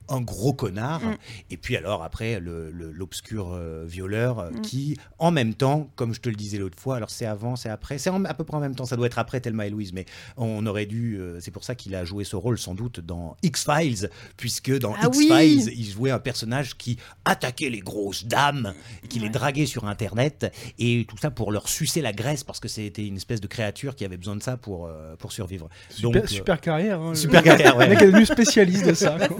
un 0.08 0.20
gros 0.20 0.52
connard, 0.52 1.00
Mm. 1.02 1.16
et 1.50 1.56
puis 1.56 1.76
alors 1.76 2.02
après 2.02 2.38
le- 2.40 2.70
le- 2.70 2.90
l'obscur 2.92 3.52
euh, 3.54 3.84
violeur 3.86 4.38
euh, 4.38 4.50
Mm. 4.50 4.60
qui, 4.60 4.96
en 5.18 5.30
même 5.30 5.54
temps, 5.54 5.90
comme 5.96 6.12
je 6.14 6.20
te 6.20 6.28
le 6.28 6.34
disais 6.36 6.58
l'autre 6.58 6.78
fois, 6.78 6.96
alors 6.96 7.10
c'est 7.10 7.26
avant, 7.26 7.56
c'est 7.56 7.68
après, 7.70 7.98
c'est 7.98 8.10
à 8.10 8.34
peu 8.34 8.44
près 8.44 8.56
en 8.56 8.60
même 8.60 8.74
temps, 8.74 8.84
ça 8.86 8.96
doit 8.96 9.06
être 9.06 9.18
après 9.18 9.40
Thelma 9.40 9.66
et 9.66 9.70
Louise, 9.70 9.92
mais 9.92 10.04
on 10.36 10.64
aurait 10.66 10.86
dû, 10.86 11.16
euh, 11.18 11.38
c'est 11.40 11.50
pour 11.50 11.64
ça 11.64 11.74
qu'il 11.74 11.94
a 11.94 12.04
joué 12.04 12.24
ce 12.24 12.36
rôle 12.36 12.58
sans 12.58 12.74
doute 12.74 13.00
dans 13.00 13.36
X-Files, 13.42 14.10
puisque 14.36 14.76
dans 14.78 14.94
Ah 15.00 15.08
oui 15.14 15.26
X-Files, 15.26 15.72
il 15.78 15.90
jouait 15.90 16.10
un 16.10 16.18
personnage 16.18 16.76
qui 16.76 16.98
attaquait 17.24 17.70
les 17.70 17.80
grosses 17.80 18.26
dames, 18.26 18.74
qui 19.08 19.18
les 19.20 19.28
draguait 19.30 19.66
sur 19.66 19.86
Internet, 19.86 20.52
et 20.78 21.06
tout 21.08 21.16
ça 21.16 21.30
pour 21.30 21.50
leur 21.52 21.68
sucer 21.68 22.02
la 22.02 22.12
graisse, 22.12 22.44
parce 22.44 22.60
que 22.60 22.68
c'était 22.68 23.06
une 23.06 23.16
espèce 23.16 23.40
de 23.40 23.46
créature 23.46 23.94
qui 23.96 24.04
avait 24.04 24.16
besoin 24.18 24.36
de 24.36 24.42
ça 24.42 24.56
pour, 24.56 24.86
euh, 24.86 25.16
pour 25.16 25.32
survivre. 25.32 25.68
Super, 25.88 26.02
Donc, 26.10 26.16
euh, 26.16 26.26
super 26.26 26.60
carrière. 26.60 27.00
hein, 27.00 27.14
super 27.14 27.42
carrière, 27.42 27.76
ouais. 27.76 27.84
Le 27.86 27.90
mec 27.94 28.02
est 28.02 28.06
devenu 28.06 28.26
spécialiste 28.26 28.86
de 28.86 28.94
ça. 28.94 29.16
quoi. 29.28 29.36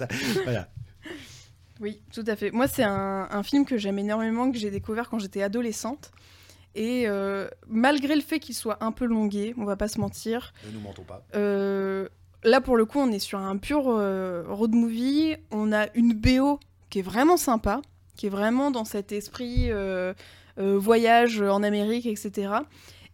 Ça, 0.00 0.08
voilà. 0.44 0.68
Oui, 1.80 2.02
tout 2.12 2.24
à 2.26 2.36
fait. 2.36 2.50
Moi, 2.50 2.68
c'est 2.68 2.82
un, 2.82 3.26
un 3.30 3.42
film 3.42 3.64
que 3.64 3.78
j'aime 3.78 3.98
énormément, 3.98 4.50
que 4.52 4.58
j'ai 4.58 4.70
découvert 4.70 5.08
quand 5.08 5.18
j'étais 5.18 5.42
adolescente. 5.42 6.10
Et 6.74 7.04
euh, 7.08 7.48
malgré 7.66 8.14
le 8.14 8.20
fait 8.20 8.38
qu'il 8.38 8.54
soit 8.54 8.78
un 8.84 8.92
peu 8.92 9.04
longué, 9.06 9.54
on 9.56 9.64
va 9.64 9.76
pas 9.76 9.88
se 9.88 9.98
mentir, 9.98 10.52
Ne 10.66 10.72
nous 10.72 10.80
mentons 10.80 11.02
pas. 11.02 11.24
euh, 11.34 12.06
là 12.44 12.60
pour 12.60 12.76
le 12.76 12.84
coup, 12.84 12.98
on 13.00 13.10
est 13.10 13.18
sur 13.18 13.38
un 13.40 13.56
pur 13.56 13.84
euh, 13.88 14.44
road 14.46 14.72
movie. 14.74 15.36
On 15.50 15.72
a 15.72 15.86
une 15.94 16.12
BO 16.12 16.60
qui 16.90 16.98
est 17.00 17.02
vraiment 17.02 17.36
sympa, 17.36 17.80
qui 18.16 18.26
est 18.26 18.30
vraiment 18.30 18.70
dans 18.70 18.84
cet 18.84 19.10
esprit 19.10 19.70
euh, 19.70 20.12
euh, 20.58 20.76
voyage 20.78 21.40
en 21.40 21.62
Amérique, 21.62 22.06
etc. 22.06 22.52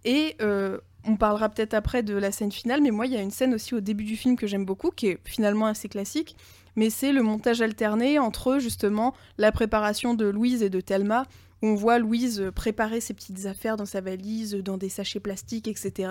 Et 0.05 0.37
euh, 0.43 0.79
on 1.07 1.17
parlera 1.17 1.49
peut-être 1.49 1.75
après 1.75 2.03
de 2.03 2.15
la 2.15 2.33
scène 2.33 2.53
finale, 2.53 2.81
mais 2.83 2.91
moi, 2.91 3.07
il 3.07 3.13
y 3.13 3.17
a 3.17 3.23
une 3.23 3.31
scène 3.31 3.55
aussi 3.55 3.75
au 3.75 3.81
début 3.81 4.05
du 4.05 4.17
film 4.17 4.37
que 4.37 4.47
j'aime 4.47 4.65
beaucoup, 4.65 4.91
qui 4.91 5.09
est 5.09 5.19
finalement 5.25 5.67
assez 5.67 5.89
classique, 5.89 6.37
mais 6.75 6.91
c'est 6.91 7.13
le 7.13 7.23
montage 7.23 7.63
alterné 7.63 8.19
entre 8.19 8.59
justement 8.59 9.15
la 9.39 9.53
préparation 9.53 10.15
de 10.15 10.27
Louise 10.27 10.63
et 10.63 10.71
de 10.71 10.81
Thelma, 10.81 11.25
où 11.63 11.69
on 11.69 11.75
voit 11.75 11.99
Louise 11.99 12.51
préparer 12.55 13.01
ses 13.01 13.15
petites 13.15 13.47
affaires 13.47 13.79
dans 13.79 13.87
sa 13.87 14.03
valise, 14.03 14.55
dans 14.57 14.77
des 14.77 14.91
sachets 14.91 15.21
plastiques, 15.21 15.69
etc. 15.69 16.11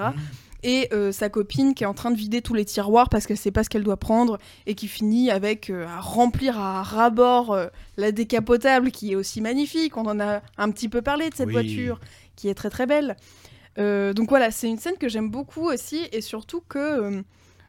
Et 0.64 0.88
euh, 0.92 1.12
sa 1.12 1.30
copine 1.30 1.76
qui 1.76 1.84
est 1.84 1.88
en 1.88 1.94
train 1.94 2.10
de 2.10 2.18
vider 2.18 2.42
tous 2.42 2.56
les 2.56 2.66
tiroirs 2.66 3.10
parce 3.10 3.28
qu'elle 3.28 3.38
sait 3.38 3.52
pas 3.52 3.64
ce 3.64 3.70
qu'elle 3.70 3.84
doit 3.84 3.98
prendre 3.98 4.40
et 4.66 4.74
qui 4.74 4.88
finit 4.88 5.30
avec 5.30 5.70
euh, 5.70 5.86
à 5.86 6.00
remplir 6.00 6.60
à 6.60 6.82
ras-bord 6.82 7.54
euh, 7.54 7.68
la 7.98 8.12
décapotable 8.12 8.90
qui 8.90 9.12
est 9.12 9.16
aussi 9.16 9.40
magnifique. 9.40 9.98
On 9.98 10.08
en 10.08 10.20
a 10.20 10.42
un 10.58 10.72
petit 10.72 10.90
peu 10.90 11.04
parlé 11.04 11.30
de 11.30 11.36
cette 11.36 11.48
Oui. 11.48 11.54
voiture 11.54 12.00
qui 12.36 12.50
est 12.50 12.56
très 12.56 12.72
très 12.72 12.88
belle. 12.88 13.16
Euh, 13.78 14.14
donc 14.14 14.30
voilà, 14.30 14.52
c'est 14.52 14.70
une 14.70 14.78
scène 14.78 14.98
que 14.98 15.10
j'aime 15.10 15.30
beaucoup 15.30 15.68
aussi 15.68 16.08
et 16.12 16.22
surtout 16.22 16.62
que 16.62 16.80
euh, 16.80 17.22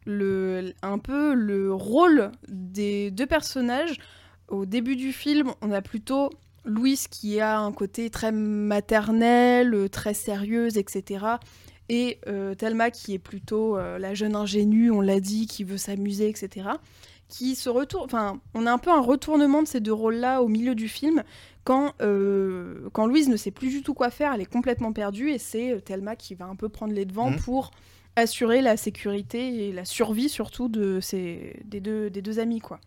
le, 0.05 0.73
un 0.83 0.99
peu 0.99 1.35
le 1.35 1.73
rôle 1.73 2.31
des 2.49 3.11
deux 3.11 3.27
personnages 3.27 3.99
au 4.49 4.67
début 4.67 4.97
du 4.97 5.13
film, 5.13 5.53
on 5.63 5.73
a 5.73 5.83
plutôt 5.83 6.31
Louise 6.65 7.09
qui 7.09 7.41
a 7.41 7.59
un 7.59 7.73
côté 7.73 8.11
très 8.11 8.33
maternel, 8.33 9.75
euh, 9.75 9.89
très 9.89 10.15
sérieuse, 10.15 10.79
etc. 10.79 11.25
Et 11.89 12.19
Thelma 12.59 12.91
qui 12.91 13.15
est 13.15 13.21
plutôt 13.21 13.79
la 13.79 14.13
jeune 14.13 14.35
ingénue, 14.35 14.91
on 14.91 15.01
l'a 15.01 15.21
dit, 15.21 15.47
qui 15.47 15.63
veut 15.63 15.77
s'amuser, 15.77 16.29
etc. 16.29 16.71
Qui 17.29 17.55
se 17.55 17.69
retourne, 17.69 18.41
on 18.55 18.67
a 18.67 18.73
un 18.73 18.79
peu 18.79 18.91
un 18.91 19.01
retournement 19.01 19.63
de 19.63 19.69
ces 19.69 19.79
deux 19.79 19.93
rôles-là 19.93 20.43
au 20.43 20.49
milieu 20.49 20.75
du 20.75 20.89
film 20.89 21.23
quand, 21.67 21.95
euh, 22.01 22.89
quand 22.93 23.07
Louise 23.07 23.29
ne 23.29 23.37
sait 23.37 23.51
plus 23.51 23.71
du 23.71 23.83
tout 23.83 23.93
quoi 23.93 24.09
faire, 24.11 24.33
elle 24.33 24.41
est 24.41 24.45
complètement 24.47 24.93
perdue 24.93 25.31
et 25.31 25.39
c'est 25.39 25.73
euh, 25.73 25.81
Thelma 25.81 26.15
qui 26.15 26.37
va 26.37 26.45
un 26.47 26.55
peu 26.55 26.69
prendre 26.69 26.95
les 26.95 27.05
devants 27.05 27.31
Mhm. 27.33 27.41
pour 27.41 27.73
assurer 28.15 28.63
la 28.63 28.77
sécurité 28.77 29.67
et 29.69 29.73
la 29.73 29.85
survie 29.85 30.29
surtout 30.29 30.69
de 30.69 31.01
ces, 31.01 31.61
des, 31.65 31.81
deux, 31.81 32.09
des 32.09 32.23
deux 32.23 32.39
amis, 32.39 32.61
quoi. 32.61 32.79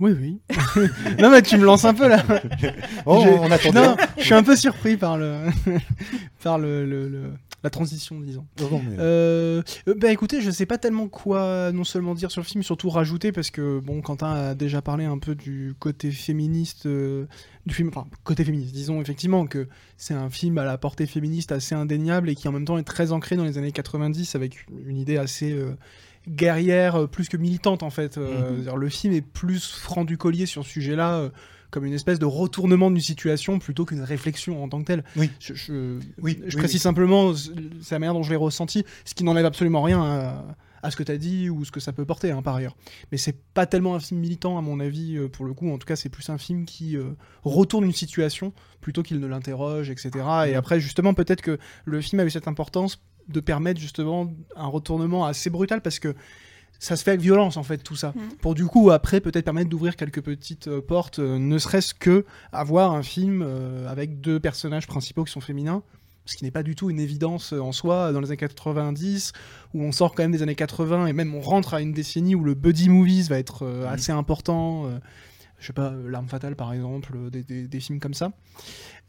Oui, 0.00 0.12
oui. 0.18 0.40
non, 1.20 1.30
mais 1.30 1.42
tu 1.42 1.56
me 1.56 1.64
lances 1.64 1.84
un 1.84 1.94
peu 1.94 2.08
là. 2.08 2.24
Oh, 3.06 3.24
on 3.40 3.50
attendait. 3.50 3.80
Non, 3.86 3.96
je 4.18 4.24
suis 4.24 4.34
un 4.34 4.42
peu 4.42 4.56
surpris 4.56 4.96
par 4.96 5.16
le, 5.16 5.44
par 6.42 6.58
le, 6.58 6.84
le- 6.84 7.08
le- 7.08 7.32
la 7.64 7.70
transition, 7.70 8.18
disons. 8.20 8.46
Mais- 8.58 8.96
Euh, 8.98 9.62
euh, 9.88 9.94
bah 9.96 10.10
écoutez, 10.12 10.40
je 10.40 10.50
sais 10.50 10.66
pas 10.66 10.78
tellement 10.78 11.08
quoi 11.08 11.70
non 11.72 11.84
seulement 11.84 12.14
dire 12.14 12.30
sur 12.30 12.40
le 12.40 12.46
film, 12.46 12.62
surtout 12.62 12.90
rajouter 12.90 13.30
parce 13.32 13.50
que 13.50 13.78
bon, 13.78 14.00
Quentin 14.02 14.32
a 14.32 14.54
déjà 14.54 14.82
parlé 14.82 15.04
un 15.04 15.18
peu 15.18 15.34
du 15.34 15.74
côté 15.78 16.10
féministe 16.10 16.86
euh, 16.86 17.26
du 17.66 17.74
film, 17.74 17.88
enfin 17.88 18.06
côté 18.24 18.44
féministe, 18.44 18.74
disons 18.74 19.00
effectivement 19.00 19.46
que 19.46 19.68
c'est 19.96 20.14
un 20.14 20.28
film 20.30 20.58
à 20.58 20.64
la 20.64 20.76
portée 20.78 21.06
féministe 21.06 21.52
assez 21.52 21.74
indéniable 21.76 22.28
et 22.30 22.34
qui 22.34 22.48
en 22.48 22.52
même 22.52 22.64
temps 22.64 22.78
est 22.78 22.82
très 22.82 23.12
ancré 23.12 23.36
dans 23.36 23.44
les 23.44 23.58
années 23.58 23.70
90 23.72 24.34
avec 24.34 24.66
une 24.86 24.96
idée 24.96 25.16
assez 25.16 25.52
euh, 25.52 25.76
guerrière, 26.28 27.08
plus 27.08 27.28
que 27.28 27.36
militante 27.36 27.82
en 27.82 27.90
fait. 27.90 28.14
C'est-à-dire, 28.14 28.76
Le 28.76 28.88
film 28.88 29.12
est 29.12 29.20
plus 29.26 29.70
franc 29.72 30.04
du 30.04 30.16
collier 30.18 30.46
sur 30.46 30.64
ce 30.64 30.70
sujet-là. 30.70 31.30
Comme 31.72 31.84
une 31.84 31.92
espèce 31.94 32.20
de 32.20 32.24
retournement 32.26 32.88
d'une 32.92 33.00
situation 33.00 33.58
plutôt 33.58 33.84
qu'une 33.84 34.02
réflexion 34.02 34.62
en 34.62 34.68
tant 34.68 34.80
que 34.80 34.84
telle. 34.86 35.02
Oui. 35.16 35.30
Je, 35.40 35.54
je- 35.54 35.98
Oui, 36.22 36.38
je 36.46 36.54
oui, 36.54 36.60
précise 36.62 36.76
oui. 36.76 36.82
simplement, 36.82 37.34
c'est 37.34 37.94
la 37.94 37.98
manière 37.98 38.14
dont 38.14 38.22
je 38.22 38.30
l'ai 38.30 38.36
ressenti, 38.36 38.84
ce 39.04 39.14
qui 39.14 39.24
n'enlève 39.24 39.46
absolument 39.46 39.82
rien 39.82 40.00
à, 40.00 40.44
à 40.84 40.90
ce 40.90 40.96
que 40.96 41.02
tu 41.02 41.10
as 41.10 41.16
dit 41.18 41.48
ou 41.50 41.64
ce 41.64 41.72
que 41.72 41.80
ça 41.80 41.92
peut 41.92 42.04
porter 42.04 42.30
hein, 42.30 42.42
par 42.42 42.54
ailleurs. 42.56 42.76
Mais 43.10 43.18
c'est 43.18 43.36
pas 43.54 43.66
tellement 43.66 43.94
un 43.94 44.00
film 44.00 44.20
militant 44.20 44.58
à 44.58 44.60
mon 44.60 44.78
avis 44.80 45.16
euh, 45.16 45.28
pour 45.28 45.44
le 45.44 45.54
coup, 45.54 45.70
en 45.72 45.78
tout 45.78 45.86
cas 45.86 45.96
c'est 45.96 46.08
plus 46.10 46.28
un 46.30 46.38
film 46.38 46.64
qui 46.66 46.96
euh, 46.96 47.14
retourne 47.42 47.84
une 47.84 47.92
situation 47.92 48.52
plutôt 48.80 49.02
qu'il 49.02 49.18
ne 49.18 49.26
l'interroge, 49.26 49.90
etc. 49.90 50.10
Et 50.48 50.54
après 50.54 50.78
justement 50.78 51.14
peut-être 51.14 51.40
que 51.42 51.58
le 51.84 52.00
film 52.00 52.20
a 52.20 52.24
eu 52.24 52.30
cette 52.30 52.48
importance 52.48 53.00
de 53.28 53.40
permettre 53.40 53.80
justement 53.80 54.30
un 54.56 54.66
retournement 54.66 55.24
assez 55.24 55.48
brutal 55.48 55.80
parce 55.80 55.98
que 56.00 56.14
ça 56.84 56.96
se 56.96 57.04
fait 57.04 57.12
avec 57.12 57.20
violence 57.20 57.56
en 57.56 57.62
fait 57.62 57.78
tout 57.78 57.94
ça. 57.96 58.12
Mhm. 58.16 58.36
Pour 58.40 58.54
du 58.54 58.66
coup 58.66 58.90
après 58.90 59.20
peut-être 59.20 59.44
permettre 59.44 59.70
d'ouvrir 59.70 59.94
quelques 59.96 60.20
petites 60.20 60.66
euh, 60.68 60.80
portes, 60.80 61.20
euh, 61.20 61.38
ne 61.38 61.58
serait-ce 61.58 61.94
que 61.94 62.24
avoir 62.50 62.92
un 62.92 63.02
film 63.04 63.42
euh, 63.46 63.88
avec 63.88 64.20
deux 64.20 64.40
personnages 64.40 64.86
principaux 64.88 65.22
qui 65.24 65.32
sont 65.32 65.40
féminins, 65.40 65.82
ce 66.26 66.36
qui 66.36 66.44
n'est 66.44 66.50
pas 66.50 66.62
du 66.64 66.74
tout 66.74 66.90
une 66.90 66.98
évidence 67.00 67.52
euh, 67.52 67.60
en 67.60 67.70
soi 67.72 68.12
dans 68.12 68.20
les 68.20 68.28
années 68.28 68.36
90 68.36 69.32
où 69.74 69.82
on 69.82 69.92
sort 69.92 70.14
quand 70.14 70.22
même 70.24 70.32
des 70.32 70.42
années 70.42 70.54
80 70.56 71.06
et 71.06 71.12
même 71.12 71.34
on 71.34 71.40
rentre 71.40 71.74
à 71.74 71.80
une 71.80 71.92
décennie 71.92 72.34
où 72.34 72.42
le 72.42 72.54
buddy 72.54 72.88
movies 72.88 73.28
va 73.28 73.38
être 73.38 73.62
euh, 73.64 73.86
Mhm. 73.86 73.92
assez 73.92 74.12
important. 74.12 74.86
Je 75.62 75.68
sais 75.68 75.72
pas, 75.72 75.92
euh, 75.92 76.10
L'arme 76.10 76.28
fatale 76.28 76.56
par 76.56 76.72
exemple, 76.72 77.12
euh, 77.16 77.30
des, 77.30 77.80
films 77.80 78.00
comme 78.00 78.14
ça. 78.14 78.32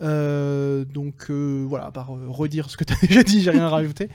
Euh, 0.02 0.86
donc 0.86 1.30
voilà, 1.32 1.88
à 1.88 1.92
part 1.92 2.10
redire 2.10 2.70
ce 2.70 2.78
que 2.78 2.84
tu 2.84 2.94
as 2.94 2.98
déjà 3.08 3.24
dit, 3.24 3.42
j'ai 3.42 3.52
rien 3.52 3.66
à 3.66 3.70
rajouter. 3.70 4.10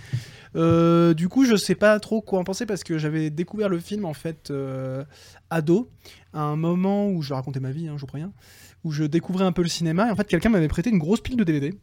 Du 0.54 1.28
coup, 1.28 1.45
je 1.45 1.57
sais 1.57 1.75
pas 1.75 1.99
trop 2.00 2.23
quoi 2.23 2.38
en 2.38 2.45
penser 2.45 2.64
parce 2.64 2.85
que 2.85 2.97
j'avais 2.97 3.30
découvert 3.30 3.68
le 3.68 3.80
film 3.80 4.04
en 4.04 4.14
fait 4.14 4.52
ado, 5.50 5.90
à 6.33 6.40
un 6.42 6.57
moment 6.57 7.11
où 7.11 7.23
je 7.23 7.35
raconter 7.35 7.61
ma 7.61 7.73
vie, 7.73 7.88
hein, 7.88 7.95
je 7.97 8.02
vous 8.02 8.07
préviens, 8.07 8.33
où 8.85 8.92
je 8.92 9.04
découvrais 9.04 9.45
un 9.45 9.52
peu 9.52 9.62
le 9.62 9.68
cinéma 9.68 10.09
et 10.09 10.11
en 10.11 10.16
fait 10.16 10.28
quelqu'un 10.28 10.50
m'avait 10.50 10.68
prêté 10.68 10.90
une 10.90 10.99
grosse 10.99 11.21
pile 11.21 11.37
de 11.37 11.45
DVD 11.45 11.75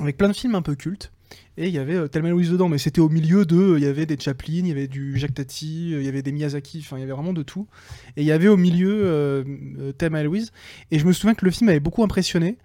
avec 0.00 0.16
plein 0.16 0.28
de 0.28 0.34
films 0.34 0.56
un 0.56 0.62
peu 0.62 0.74
cultes. 0.74 1.12
Et 1.56 1.68
il 1.68 1.74
y 1.74 1.78
avait 1.78 1.94
euh, 1.96 2.08
Thelma 2.08 2.28
et 2.28 2.32
Louise 2.32 2.50
dedans, 2.50 2.68
mais 2.68 2.78
c'était 2.78 3.00
au 3.00 3.08
milieu 3.08 3.44
de. 3.44 3.56
euh, 3.56 3.78
Il 3.78 3.84
y 3.84 3.86
avait 3.88 4.06
des 4.06 4.18
Chaplin, 4.18 4.52
il 4.60 4.68
y 4.68 4.70
avait 4.72 4.88
du 4.88 5.18
Jacques 5.18 5.34
Tati, 5.34 5.92
euh, 5.94 6.00
il 6.00 6.06
y 6.06 6.08
avait 6.08 6.22
des 6.22 6.32
Miyazaki, 6.32 6.78
enfin 6.80 6.96
il 6.96 7.00
y 7.00 7.02
avait 7.02 7.12
vraiment 7.12 7.32
de 7.32 7.42
tout. 7.42 7.66
Et 8.16 8.22
il 8.22 8.26
y 8.26 8.32
avait 8.32 8.48
au 8.48 8.56
milieu 8.56 9.00
euh, 9.04 9.44
euh, 9.78 9.92
Thelma 9.92 10.20
et 10.20 10.24
Louise. 10.24 10.52
Et 10.90 10.98
je 10.98 11.06
me 11.06 11.12
souviens 11.12 11.34
que 11.34 11.44
le 11.44 11.50
film 11.50 11.66
m'avait 11.66 11.80
beaucoup 11.80 12.02
impressionné, 12.02 12.56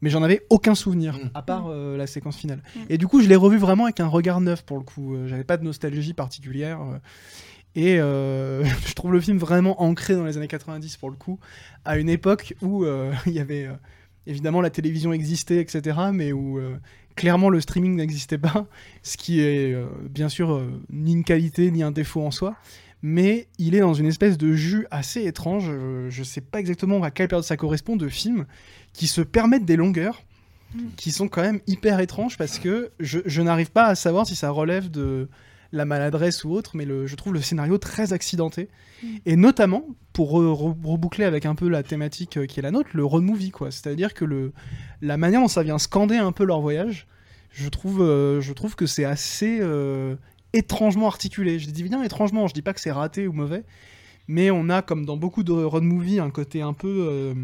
mais 0.00 0.10
j'en 0.10 0.22
avais 0.22 0.42
aucun 0.50 0.74
souvenir, 0.74 1.14
Mm. 1.16 1.30
à 1.34 1.42
part 1.42 1.66
euh, 1.68 1.96
la 1.96 2.06
séquence 2.06 2.36
finale. 2.36 2.62
Mm. 2.76 2.80
Et 2.90 2.98
du 2.98 3.06
coup, 3.06 3.20
je 3.22 3.28
l'ai 3.28 3.36
revu 3.36 3.58
vraiment 3.58 3.84
avec 3.84 4.00
un 4.00 4.06
regard 4.08 4.40
neuf 4.40 4.62
pour 4.62 4.76
le 4.78 4.84
coup. 4.84 5.16
J'avais 5.26 5.44
pas 5.44 5.56
de 5.56 5.64
nostalgie 5.64 6.14
particulière. 6.14 6.80
euh. 6.80 6.98
Et 7.76 7.98
euh, 7.98 8.64
je 8.86 8.92
trouve 8.94 9.12
le 9.12 9.20
film 9.20 9.38
vraiment 9.38 9.82
ancré 9.82 10.14
dans 10.14 10.24
les 10.24 10.36
années 10.36 10.46
90 10.48 10.96
pour 10.96 11.10
le 11.10 11.16
coup, 11.16 11.40
à 11.84 11.98
une 11.98 12.08
époque 12.08 12.54
où 12.62 12.84
euh, 12.84 13.12
il 13.26 13.32
y 13.32 13.40
avait. 13.40 13.66
euh, 13.66 13.72
évidemment, 14.26 14.60
la 14.62 14.70
télévision 14.70 15.12
existait, 15.12 15.58
etc., 15.60 15.98
mais 16.12 16.32
où 16.32 16.58
euh, 16.58 16.76
clairement 17.16 17.48
le 17.48 17.60
streaming 17.60 17.96
n'existait 17.96 18.38
pas, 18.38 18.66
ce 19.02 19.16
qui 19.16 19.40
est 19.40 19.72
euh, 19.72 19.86
bien 20.08 20.28
sûr 20.28 20.52
euh, 20.52 20.70
ni 20.90 21.12
une 21.12 21.24
qualité 21.24 21.70
ni 21.70 21.82
un 21.82 21.90
défaut 21.90 22.22
en 22.22 22.30
soi, 22.30 22.56
mais 23.02 23.48
il 23.58 23.74
est 23.74 23.80
dans 23.80 23.94
une 23.94 24.06
espèce 24.06 24.38
de 24.38 24.52
jus 24.54 24.86
assez 24.90 25.24
étrange, 25.24 25.66
euh, 25.68 26.08
je 26.10 26.22
sais 26.22 26.40
pas 26.40 26.60
exactement 26.60 27.02
à 27.02 27.10
quelle 27.10 27.28
période 27.28 27.44
ça 27.44 27.56
correspond, 27.56 27.96
de 27.96 28.08
films 28.08 28.46
qui 28.92 29.06
se 29.06 29.20
permettent 29.20 29.66
des 29.66 29.76
longueurs 29.76 30.22
Mm. 30.74 30.88
qui 30.96 31.12
sont 31.12 31.28
quand 31.28 31.42
même 31.42 31.60
hyper 31.66 32.00
étranges 32.00 32.36
parce 32.36 32.58
que 32.58 32.90
je, 32.98 33.20
je 33.26 33.42
n'arrive 33.42 33.70
pas 33.70 33.86
à 33.86 33.94
savoir 33.94 34.26
si 34.26 34.34
ça 34.34 34.50
relève 34.50 34.90
de 34.90 35.28
la 35.74 35.84
maladresse 35.84 36.44
ou 36.44 36.52
autre, 36.52 36.76
mais 36.76 36.84
le- 36.84 37.06
je 37.06 37.16
trouve 37.16 37.34
le 37.34 37.40
scénario 37.42 37.76
très 37.78 38.12
accidenté. 38.12 38.68
Mm. 39.02 39.06
Et 39.26 39.36
notamment, 39.36 39.84
pour 40.12 40.32
re- 40.32 40.54
re- 40.54 40.76
reboucler 40.86 41.24
avec 41.24 41.44
un 41.46 41.54
peu 41.54 41.68
la 41.68 41.82
thématique 41.82 42.36
euh, 42.36 42.46
qui 42.46 42.60
est 42.60 42.62
la 42.62 42.70
nôtre, 42.70 42.90
le 42.94 43.04
road 43.04 43.22
movie, 43.24 43.50
quoi. 43.50 43.70
C'est-à-dire 43.70 44.14
que 44.14 44.24
le, 44.24 44.52
la 45.02 45.16
manière 45.16 45.40
dont 45.40 45.48
ça 45.48 45.62
vient 45.62 45.78
scander 45.78 46.16
un 46.16 46.32
peu 46.32 46.44
leur 46.44 46.60
voyage, 46.60 47.06
je 47.50 47.68
trouve, 47.68 48.00
euh, 48.02 48.40
je 48.40 48.52
trouve 48.52 48.76
que 48.76 48.86
c'est 48.86 49.04
assez 49.04 49.58
euh, 49.60 50.16
étrangement 50.52 51.06
articulé. 51.08 51.58
Je 51.58 51.68
dis 51.70 51.82
bien 51.82 52.02
étrangement, 52.02 52.46
je 52.46 52.54
dis 52.54 52.62
pas 52.62 52.72
que 52.72 52.80
c'est 52.80 52.92
raté 52.92 53.26
ou 53.26 53.32
mauvais, 53.32 53.64
mais 54.26 54.50
on 54.50 54.70
a, 54.70 54.80
comme 54.80 55.04
dans 55.04 55.16
beaucoup 55.16 55.42
de 55.42 55.52
road 55.52 55.82
movies, 55.82 56.20
un 56.20 56.30
côté 56.30 56.62
un 56.62 56.72
peu 56.72 57.06
euh, 57.10 57.34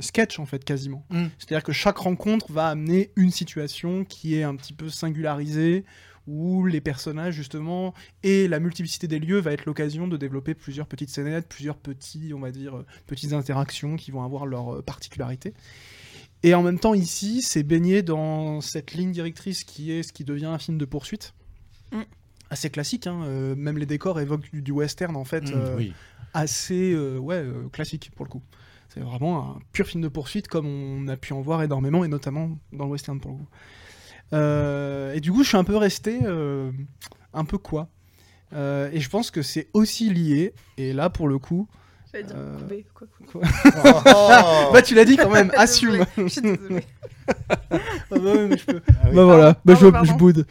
sketch, 0.00 0.38
en 0.38 0.46
fait, 0.46 0.64
quasiment. 0.64 1.04
Mm. 1.10 1.24
C'est-à-dire 1.38 1.62
que 1.64 1.72
chaque 1.72 1.98
rencontre 1.98 2.50
va 2.52 2.68
amener 2.68 3.10
une 3.16 3.30
situation 3.30 4.04
qui 4.04 4.36
est 4.36 4.42
un 4.44 4.54
petit 4.56 4.72
peu 4.72 4.88
singularisée, 4.88 5.84
où 6.26 6.66
les 6.66 6.80
personnages 6.80 7.34
justement 7.34 7.94
et 8.22 8.48
la 8.48 8.60
multiplicité 8.60 9.08
des 9.08 9.18
lieux 9.18 9.40
va 9.40 9.52
être 9.52 9.64
l'occasion 9.64 10.06
de 10.06 10.16
développer 10.16 10.54
plusieurs 10.54 10.86
petites 10.86 11.10
scénettes, 11.10 11.48
plusieurs 11.48 11.76
petits, 11.76 12.32
on 12.34 12.40
va 12.40 12.50
dire, 12.50 12.76
euh, 12.76 12.86
petites 13.06 13.32
interactions 13.32 13.96
qui 13.96 14.10
vont 14.10 14.22
avoir 14.22 14.46
leur 14.46 14.74
euh, 14.76 14.82
particularité. 14.82 15.54
Et 16.44 16.54
en 16.54 16.62
même 16.62 16.78
temps, 16.78 16.94
ici, 16.94 17.40
c'est 17.42 17.62
baigné 17.62 18.02
dans 18.02 18.60
cette 18.60 18.94
ligne 18.94 19.12
directrice 19.12 19.62
qui 19.64 19.92
est 19.92 20.02
ce 20.02 20.12
qui 20.12 20.24
devient 20.24 20.46
un 20.46 20.58
film 20.58 20.76
de 20.76 20.84
poursuite. 20.84 21.34
Mm. 21.92 22.02
Assez 22.50 22.68
classique, 22.70 23.06
hein, 23.06 23.22
euh, 23.24 23.54
même 23.54 23.78
les 23.78 23.86
décors 23.86 24.20
évoquent 24.20 24.50
du, 24.52 24.60
du 24.62 24.72
western 24.72 25.16
en 25.16 25.24
fait, 25.24 25.42
Mm, 25.50 25.54
euh, 25.54 25.76
oui. 25.76 25.92
assez 26.34 26.92
euh, 26.92 27.18
ouais, 27.18 27.36
euh, 27.36 27.68
classique 27.70 28.10
pour 28.14 28.24
le 28.26 28.30
coup. 28.30 28.42
C'est 28.88 29.00
vraiment 29.00 29.56
un 29.56 29.58
pur 29.72 29.86
film 29.86 30.02
de 30.02 30.08
poursuite 30.08 30.48
comme 30.48 30.66
on 30.66 31.08
a 31.08 31.16
pu 31.16 31.32
en 31.32 31.40
voir 31.40 31.62
énormément 31.62 32.04
et 32.04 32.08
notamment 32.08 32.58
dans 32.72 32.84
le 32.84 32.90
western 32.90 33.20
pour 33.20 33.30
le 33.30 33.36
coup. 33.38 33.48
Euh, 34.32 35.12
et 35.12 35.20
du 35.20 35.32
coup, 35.32 35.42
je 35.42 35.48
suis 35.48 35.56
un 35.56 35.64
peu 35.64 35.76
resté 35.76 36.20
euh, 36.24 36.70
un 37.34 37.44
peu 37.44 37.58
quoi. 37.58 37.88
Euh, 38.54 38.90
et 38.92 39.00
je 39.00 39.08
pense 39.08 39.30
que 39.30 39.42
c'est 39.42 39.68
aussi 39.72 40.10
lié, 40.10 40.52
et 40.76 40.92
là 40.92 41.08
pour 41.08 41.26
le 41.26 41.38
coup, 41.38 41.68
dire 42.20 42.36
Euh, 42.36 42.58
quoi, 42.92 43.42
bah 44.72 44.82
tu 44.82 44.94
l'as 44.94 45.06
dit 45.06 45.16
quand 45.16 45.30
même, 45.30 45.50
assume. 45.56 46.04
Je 46.16 46.28
suis 46.28 46.42
désolée. 46.42 46.84
Ah 47.70 48.18
bah 48.18 48.32
oui, 48.34 48.46
mais 48.50 48.58
je 48.58 48.64
peux. 48.66 48.82
Ah 48.88 48.92
oui. 49.08 49.14
Bah 49.14 49.24
voilà, 49.24 49.56
bah 49.64 49.74
je, 49.80 50.12
boude. 50.12 50.44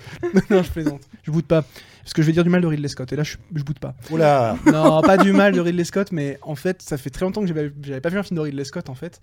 non, 0.49 0.63
je 0.63 0.71
plaisante. 0.71 1.01
Je 1.21 1.29
boude 1.29 1.45
pas. 1.45 1.63
Parce 2.01 2.13
que 2.13 2.21
je 2.21 2.27
vais 2.27 2.33
dire 2.33 2.45
du 2.45 2.49
mal 2.49 2.61
de 2.61 2.67
Ridley 2.67 2.87
Scott, 2.87 3.11
et 3.11 3.15
là 3.17 3.23
je, 3.23 3.35
je 3.53 3.61
boude 3.63 3.77
pas. 3.77 3.93
Oula. 4.09 4.55
Non, 4.65 5.01
pas 5.01 5.17
du 5.17 5.33
mal 5.33 5.53
de 5.53 5.59
Ridley 5.59 5.83
Scott, 5.83 6.11
mais 6.13 6.39
en 6.41 6.55
fait, 6.55 6.81
ça 6.81 6.97
fait 6.97 7.09
très 7.09 7.25
longtemps 7.25 7.41
que 7.41 7.47
j'avais 7.47 7.71
j'avais 7.83 7.99
pas 8.01 8.09
vu 8.09 8.17
un 8.17 8.23
film 8.23 8.37
de 8.37 8.41
Ridley 8.41 8.63
Scott 8.63 8.89
en 8.89 8.95
fait. 8.95 9.21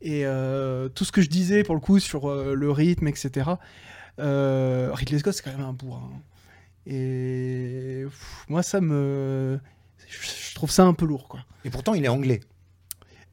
Et 0.00 0.24
euh, 0.26 0.88
tout 0.88 1.04
ce 1.04 1.12
que 1.12 1.22
je 1.22 1.28
disais 1.28 1.62
pour 1.64 1.74
le 1.74 1.80
coup 1.80 1.98
sur 1.98 2.30
euh, 2.30 2.54
le 2.54 2.70
rythme, 2.70 3.08
etc. 3.08 3.50
euh, 4.20 4.90
Ridley 4.92 5.18
Scott, 5.18 5.34
c'est 5.34 5.42
quand 5.42 5.56
même 5.56 5.66
un 5.66 5.72
bourrin. 5.72 6.10
Et 6.86 8.02
pff, 8.04 8.44
moi, 8.48 8.62
ça 8.62 8.80
me. 8.80 9.58
Je 10.08 10.54
trouve 10.54 10.70
ça 10.70 10.84
un 10.84 10.94
peu 10.94 11.04
lourd, 11.04 11.28
quoi. 11.28 11.40
Et 11.64 11.70
pourtant, 11.70 11.94
il 11.94 12.04
est 12.04 12.08
anglais. 12.08 12.40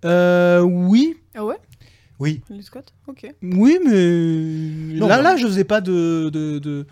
Euh, 0.03 0.61
oui, 0.61 1.17
Ah 1.35 1.45
ouais? 1.45 1.55
Oui. 2.19 2.41
Ridley 2.49 2.63
Scott? 2.63 2.93
Ok. 3.07 3.25
oui, 3.41 3.79
mais. 3.85 4.97
Non, 4.99 5.07
là, 5.07 5.17
mais- 5.17 5.23
là, 5.23 5.37
je 5.37 5.45
faisais 5.47 5.63
pas 5.63 5.81
de, 5.81 6.29
de, 6.33 6.59
de, 6.59 6.85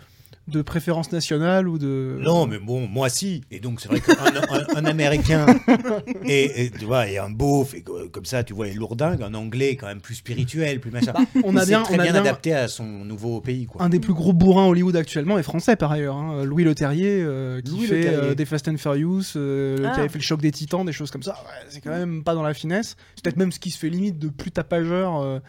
de 0.46 0.60
préférence 0.60 1.10
nationale 1.10 1.68
ou 1.68 1.78
de. 1.78 2.18
Non, 2.20 2.46
mais 2.46 2.58
bon, 2.58 2.86
moi 2.86 3.08
si. 3.08 3.42
Et 3.50 3.60
donc, 3.60 3.80
c'est 3.80 3.88
vrai 3.88 4.00
qu'un 4.00 4.12
un, 4.12 4.76
un 4.76 4.84
Américain 4.84 5.46
et, 6.26 6.64
et, 6.66 6.70
tu 6.70 6.84
vois, 6.84 7.08
et 7.08 7.18
un 7.18 7.30
beauf, 7.30 7.74
et 7.74 7.82
co- 7.82 8.08
comme 8.10 8.24
ça, 8.26 8.44
tu 8.44 8.52
vois, 8.52 8.68
et 8.68 8.74
lourdingue, 8.74 9.22
un 9.22 9.32
Anglais 9.34 9.76
quand 9.76 9.86
même 9.86 10.00
plus 10.02 10.16
spirituel, 10.16 10.80
plus 10.80 10.90
machin. 10.90 11.14
on 11.44 11.56
a 11.56 11.64
bien, 11.64 11.82
très 11.82 11.94
on 11.96 11.98
a 11.98 12.02
bien, 12.02 12.12
bien 12.12 12.20
adapté 12.20 12.52
à 12.52 12.68
son 12.68 12.84
nouveau 12.84 13.40
pays, 13.40 13.64
quoi. 13.66 13.82
un 13.82 13.88
des 13.88 14.00
plus 14.00 14.12
gros 14.12 14.32
bourrins 14.34 14.66
Hollywood 14.66 14.96
actuellement 14.96 15.38
est 15.38 15.42
français 15.42 15.76
par 15.76 15.90
ailleurs. 15.92 16.16
hein. 16.16 16.44
Louis 16.44 16.64
Leterrier 16.64 17.22
euh, 17.22 17.62
qui 17.62 17.70
Louis 17.72 17.86
fait 17.86 17.96
Leterrier. 18.02 18.18
euh, 18.30 18.34
des 18.34 18.44
Fast 18.44 18.68
and 18.68 18.76
Furious, 18.76 19.22
euh, 19.36 19.78
Ah. 19.86 19.92
qui 19.94 20.00
avait 20.00 20.08
fait 20.10 20.18
le 20.18 20.24
choc 20.24 20.40
des 20.42 20.52
titans, 20.52 20.84
des 20.84 20.92
choses 20.92 21.10
comme 21.10 21.22
ça. 21.22 21.32
Ouais, 21.44 21.66
c'est 21.70 21.80
quand 21.80 21.90
même 21.90 22.22
pas 22.22 22.34
dans 22.34 22.42
la 22.42 22.52
finesse. 22.54 22.96
C'est 23.14 23.24
peut-être 23.24 23.38
même 23.38 23.50
ce 23.52 23.58
qui 23.58 23.70
se 23.70 23.78
fait 23.78 23.88
limite 23.88 24.18
de 24.18 24.28
plus 24.28 24.50
tapageur. 24.50 25.40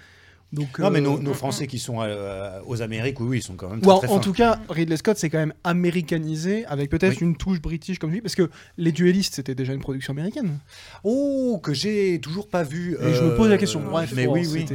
Euh, 0.54 0.58
donc, 0.58 0.80
Non, 0.80 0.90
mais 0.90 1.00
euh, 1.00 1.04
nos, 1.04 1.20
nos 1.20 1.34
Français 1.34 1.68
qui 1.68 1.80
sont 1.80 1.98
euh, 2.02 2.60
aux 2.66 2.82
Amériques, 2.82 3.20
oui, 3.20 3.28
oui, 3.30 3.38
ils 3.40 3.42
sont 3.44 3.56
quand 3.56 3.70
même 3.70 3.80
ou 3.80 3.82
très, 3.82 3.92
en, 3.92 3.98
très 4.00 4.08
en 4.08 4.14
fins. 4.16 4.20
tout 4.20 4.34
cas, 4.34 4.60
Ridley 4.70 4.98
Scott 4.98 5.18
c'est 5.18 5.30
quand 5.30 5.38
même 5.40 5.54
américanisé 5.64 6.66
avec 6.66 6.90
peut-être 6.90 7.20
Oui. 7.22 7.28
une 7.28 7.36
touche 7.36 7.62
british 7.62 8.00
comme 8.00 8.12
lui, 8.12 8.22
parce 8.22 8.36
que 8.36 8.50
Les 8.78 8.92
Duellistes 8.92 9.36
c'était 9.36 9.56
déjà 9.56 9.74
une 9.74 9.80
production 9.82 10.12
américaine. 10.14 10.60
Oh, 11.04 11.60
que 11.64 11.74
j'ai 11.74 12.20
toujours 12.22 12.48
pas 12.48 12.64
vu. 12.64 12.96
Et 13.02 13.14
je 13.14 13.24
me 13.24 13.36
pose 13.36 13.50
la 13.50 13.56
euh, 13.56 13.58
question. 13.58 13.82
Bref, 13.82 14.14
mais 14.16 14.28
oui, 14.28 14.48
oui. 14.52 14.66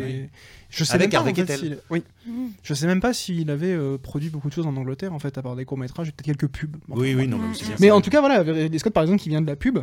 Je 0.73 0.85
sais 0.85 0.95
Avec 0.95 1.13
même 1.13 1.25
pas, 1.25 1.31
en 1.31 1.35
fait, 1.35 1.57
s'il- 1.57 1.79
Oui. 1.91 2.05
Mm. 2.27 2.47
Je 2.63 2.75
sais 2.75 2.87
même 2.87 3.01
pas 3.01 3.13
s'il 3.13 3.51
avait 3.51 3.73
euh, 3.73 3.99
produit 3.99 4.31
beaucoup 4.31 4.49
de 4.49 4.55
choses 4.55 4.69
en 4.69 4.77
Angleterre 4.77 5.13
en 5.13 5.19
fait, 5.19 5.37
à 5.37 5.43
part 5.43 5.57
des 5.57 5.65
courts 5.65 5.79
métrages 5.79 6.09
et 6.09 6.13
peut-être 6.13 6.27
quelques 6.39 6.47
pubs. 6.49 6.77
Enfin, 6.89 7.01
Oui, 7.01 7.15
oui, 7.15 7.27
non, 7.27 7.39
mais 7.39 7.53
bien 7.59 7.77
Mais 7.81 7.91
en 7.91 8.01
tout 8.01 8.11
cas, 8.11 8.21
voilà, 8.21 8.43
Ridley 8.43 8.79
Scott, 8.79 8.93
par 8.93 9.03
exemple, 9.03 9.21
qui 9.21 9.29
vient 9.31 9.43
de 9.43 9.49
la 9.49 9.57
pub. 9.57 9.79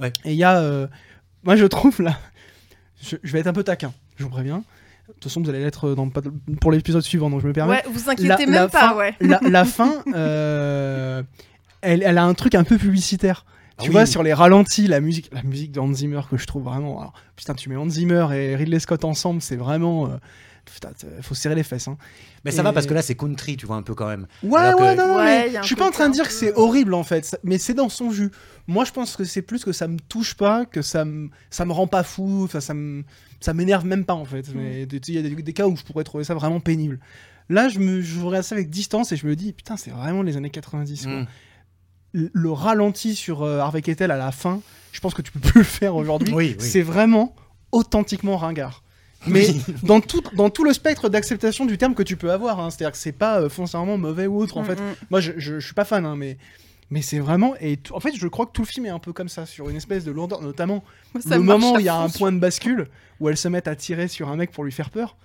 Ouais. 0.00 0.12
Et 0.24 0.32
il 0.32 0.38
y 0.38 0.44
a. 0.44 0.58
euh, 0.60 0.86
moi, 1.44 1.56
je 1.56 1.66
trouve 1.66 2.00
là. 2.00 2.18
Je, 3.02 3.16
je 3.22 3.32
vais 3.32 3.40
être 3.40 3.46
un 3.48 3.52
peu 3.52 3.64
taquin, 3.64 3.92
je 4.16 4.24
vous 4.24 4.30
préviens. 4.30 4.64
De 5.08 5.12
toute 5.14 5.24
façon, 5.24 5.42
vous 5.42 5.48
allez 5.50 5.60
l'être 5.62 5.94
dans, 5.94 6.08
pour 6.60 6.72
l'épisode 6.72 7.02
suivant, 7.02 7.28
donc 7.30 7.40
je 7.42 7.46
me 7.46 7.52
permets. 7.52 7.74
Ouais, 7.76 7.82
vous 7.92 8.08
inquiétez 8.10 8.28
La- 8.28 8.36
même 8.38 8.50
la 8.52 8.68
pas, 8.68 8.80
fin- 8.90 8.96
ouais. 8.96 9.14
La, 9.20 9.40
la 9.42 9.64
fin, 9.64 10.02
euh, 10.14 11.22
elle, 11.82 12.02
elle 12.02 12.18
a 12.18 12.24
un 12.24 12.34
truc 12.34 12.54
un 12.54 12.64
peu 12.64 12.78
publicitaire. 12.78 13.44
Ah 13.76 13.82
Tu 13.82 13.88
oui. 13.88 13.92
vois, 13.92 14.06
sur 14.06 14.22
les 14.22 14.32
ralentis, 14.32 14.86
la 14.86 15.00
musique, 15.00 15.30
la 15.32 15.42
musique 15.42 15.72
de 15.72 15.80
Hans 15.80 15.92
Zimmer 15.92 16.20
que 16.30 16.36
je 16.36 16.46
trouve 16.46 16.62
vraiment. 16.64 17.00
alors, 17.00 17.12
putain, 17.36 17.54
tu 17.54 17.68
mets 17.68 17.76
Hans 17.76 17.88
Zimmer 17.88 18.28
et 18.32 18.54
Ridley 18.56 18.78
Scott 18.78 19.04
ensemble, 19.04 19.42
c'est 19.42 19.56
vraiment. 19.56 20.06
euh, 20.06 20.16
putain, 20.72 20.90
faut 21.22 21.34
serrer 21.34 21.54
les 21.54 21.62
fesses. 21.62 21.88
Hein. 21.88 21.96
Mais 22.44 22.50
ça 22.50 22.60
Et- 22.60 22.64
va 22.64 22.72
parce 22.72 22.86
que 22.86 22.94
là, 22.94 23.02
c'est 23.02 23.14
country, 23.14 23.56
tu 23.56 23.66
vois, 23.66 23.76
un 23.76 23.82
peu 23.82 23.94
quand 23.94 24.06
même. 24.08 24.26
Ouais, 24.42 24.60
Alors 24.60 24.80
ouais, 24.80 24.94
que- 24.96 25.00
non, 25.00 25.08
non, 25.08 25.16
Ouais, 25.16 25.50
mais 25.52 25.58
je 25.60 25.66
suis 25.66 25.76
pas 25.76 25.86
en 25.86 25.90
train 25.90 26.08
de 26.08 26.14
dire 26.14 26.26
que 26.26 26.32
c'est 26.32 26.52
horrible 26.54 26.94
en 26.94 27.04
fait, 27.04 27.24
ça- 27.24 27.38
mais 27.42 27.58
c'est 27.58 27.74
dans 27.74 27.88
son 27.88 28.10
jus. 28.10 28.30
Moi, 28.66 28.84
je 28.84 28.92
pense 28.92 29.16
que 29.16 29.24
c'est 29.24 29.42
plus 29.42 29.64
que 29.64 29.72
ça 29.72 29.88
me 29.88 29.98
touche 29.98 30.34
pas, 30.34 30.64
que 30.66 30.82
ça 30.82 31.04
me, 31.04 31.28
ça 31.50 31.64
me 31.64 31.72
rend 31.72 31.86
pas 31.86 32.02
fou, 32.02 32.42
enfin, 32.44 32.60
ça 32.60 32.74
me, 32.74 33.04
ça 33.40 33.52
m'énerve 33.54 33.84
même 33.86 34.04
pas 34.04 34.14
en 34.14 34.24
fait. 34.24 34.48
Mm. 34.48 34.56
Mais 34.56 34.82
il 34.84 35.14
y 35.14 35.18
a 35.18 35.22
des, 35.22 35.30
des 35.34 35.52
cas 35.52 35.66
où 35.66 35.76
je 35.76 35.82
pourrais 35.82 36.04
trouver 36.04 36.24
ça 36.24 36.34
vraiment 36.34 36.60
pénible. 36.60 36.98
Là, 37.50 37.68
je 37.68 37.78
me, 37.78 38.00
je 38.00 38.20
regarde 38.20 38.44
ça 38.44 38.54
avec 38.54 38.70
distance 38.70 39.12
et 39.12 39.16
je 39.16 39.26
me 39.26 39.36
dis, 39.36 39.52
putain, 39.52 39.76
c'est 39.76 39.90
vraiment 39.90 40.22
les 40.22 40.36
années 40.38 40.48
90. 40.50 41.04
quoi. 41.04 41.12
Mm. 41.12 41.26
Le, 42.12 42.30
le 42.32 42.50
ralenti 42.52 43.16
sur 43.16 43.42
euh, 43.42 43.58
Harvey 43.58 43.82
Keitel 43.82 44.10
à 44.12 44.16
la 44.16 44.30
fin, 44.30 44.60
je 44.92 45.00
pense 45.00 45.14
que 45.14 45.20
tu 45.22 45.32
peux 45.32 45.40
plus 45.50 45.58
le 45.58 45.64
faire 45.64 45.96
aujourd'hui. 45.96 46.32
Oui, 46.32 46.56
oui. 46.58 46.64
C'est 46.66 46.80
vraiment 46.82 47.34
authentiquement 47.72 48.36
ringard. 48.36 48.83
Mais 49.26 49.46
dans, 49.82 50.00
tout, 50.00 50.22
dans 50.34 50.50
tout 50.50 50.64
le 50.64 50.72
spectre 50.72 51.08
d'acceptation 51.08 51.66
du 51.66 51.78
terme 51.78 51.94
que 51.94 52.02
tu 52.02 52.16
peux 52.16 52.30
avoir, 52.30 52.60
hein. 52.60 52.70
c'est-à-dire 52.70 52.92
que 52.92 52.98
c'est 52.98 53.12
pas 53.12 53.40
euh, 53.40 53.48
foncièrement 53.48 53.98
mauvais 53.98 54.26
ou 54.26 54.38
autre 54.38 54.56
en 54.58 54.64
fait. 54.64 54.76
Mm, 54.76 54.84
mm. 54.84 54.94
Moi, 55.10 55.20
je, 55.20 55.32
je, 55.36 55.58
je 55.58 55.64
suis 55.64 55.74
pas 55.74 55.84
fan, 55.84 56.04
hein, 56.04 56.16
mais, 56.16 56.38
mais 56.90 57.02
c'est 57.02 57.18
vraiment. 57.18 57.54
Et 57.60 57.78
en 57.90 58.00
fait, 58.00 58.14
je 58.16 58.28
crois 58.28 58.46
que 58.46 58.52
tout 58.52 58.62
le 58.62 58.66
film 58.66 58.86
est 58.86 58.90
un 58.90 58.98
peu 58.98 59.12
comme 59.12 59.28
ça, 59.28 59.46
sur 59.46 59.68
une 59.68 59.76
espèce 59.76 60.04
de 60.04 60.10
lourdeur, 60.10 60.42
notamment 60.42 60.84
ça 61.20 61.36
le 61.36 61.42
moment 61.42 61.74
où 61.74 61.78
il 61.78 61.86
y 61.86 61.88
a 61.88 61.96
un 61.96 62.08
point 62.08 62.32
de 62.32 62.38
bascule, 62.38 62.88
où 63.20 63.28
elles 63.28 63.36
se 63.36 63.48
mettent 63.48 63.68
à 63.68 63.76
tirer 63.76 64.08
sur 64.08 64.28
un 64.28 64.36
mec 64.36 64.50
pour 64.50 64.64
lui 64.64 64.72
faire 64.72 64.90
peur. 64.90 65.16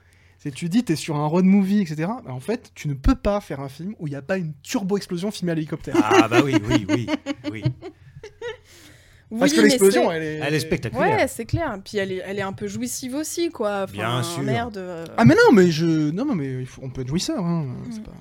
C'est 0.41 0.51
tu 0.51 0.69
dis, 0.69 0.85
t'es 0.85 0.95
sur 0.95 1.17
un 1.17 1.25
road 1.27 1.43
movie, 1.43 1.81
etc. 1.81 2.09
Bah, 2.23 2.31
en 2.31 2.39
fait, 2.39 2.71
tu 2.73 2.87
ne 2.87 2.93
peux 2.93 3.15
pas 3.15 3.41
faire 3.41 3.59
un 3.59 3.67
film 3.67 3.93
où 3.99 4.07
il 4.07 4.11
n'y 4.11 4.15
a 4.15 4.21
pas 4.21 4.37
une 4.37 4.53
turbo-explosion 4.63 5.31
filmée 5.31 5.51
à 5.51 5.55
l'hélicoptère. 5.55 5.95
Ah, 6.01 6.29
bah 6.29 6.39
oui, 6.43 6.55
oui, 6.65 6.85
oui. 6.87 7.07
oui. 7.51 7.63
Parce 9.37 9.53
que 9.53 9.61
l'explosion, 9.61 10.09
c'est- 10.09 10.15
elle 10.15 10.23
est. 10.23 10.39
Elle 10.47 10.53
est 10.55 10.59
spectaculaire. 10.59 11.17
Ouais, 11.17 11.27
c'est 11.27 11.45
clair. 11.45 11.77
Puis 11.85 11.97
elle 11.99 12.11
est, 12.11 12.21
elle 12.25 12.39
est 12.39 12.43
un 12.43 12.53
peu 12.53 12.67
jouissive 12.67 13.13
aussi, 13.15 13.49
quoi. 13.49 13.83
Enfin, 13.83 13.91
Bien 13.93 14.23
sûr. 14.23 14.41
Merde. 14.41 14.77
euh, 14.77 15.05
Ah, 15.17 15.25
mais 15.25 15.35
non, 15.35 15.51
mais 15.53 15.69
je. 15.69 15.85
Non, 15.85 16.25
non, 16.25 16.33
mais 16.35 16.61
il 16.61 16.65
faut- 16.65 16.81
on 16.83 16.89
peut 16.89 17.01
être 17.01 17.07
jouisseur. 17.09 17.43
Hein. 17.45 17.67
c'est 17.91 17.99
Mm. 17.99 18.03
pas- 18.03 18.11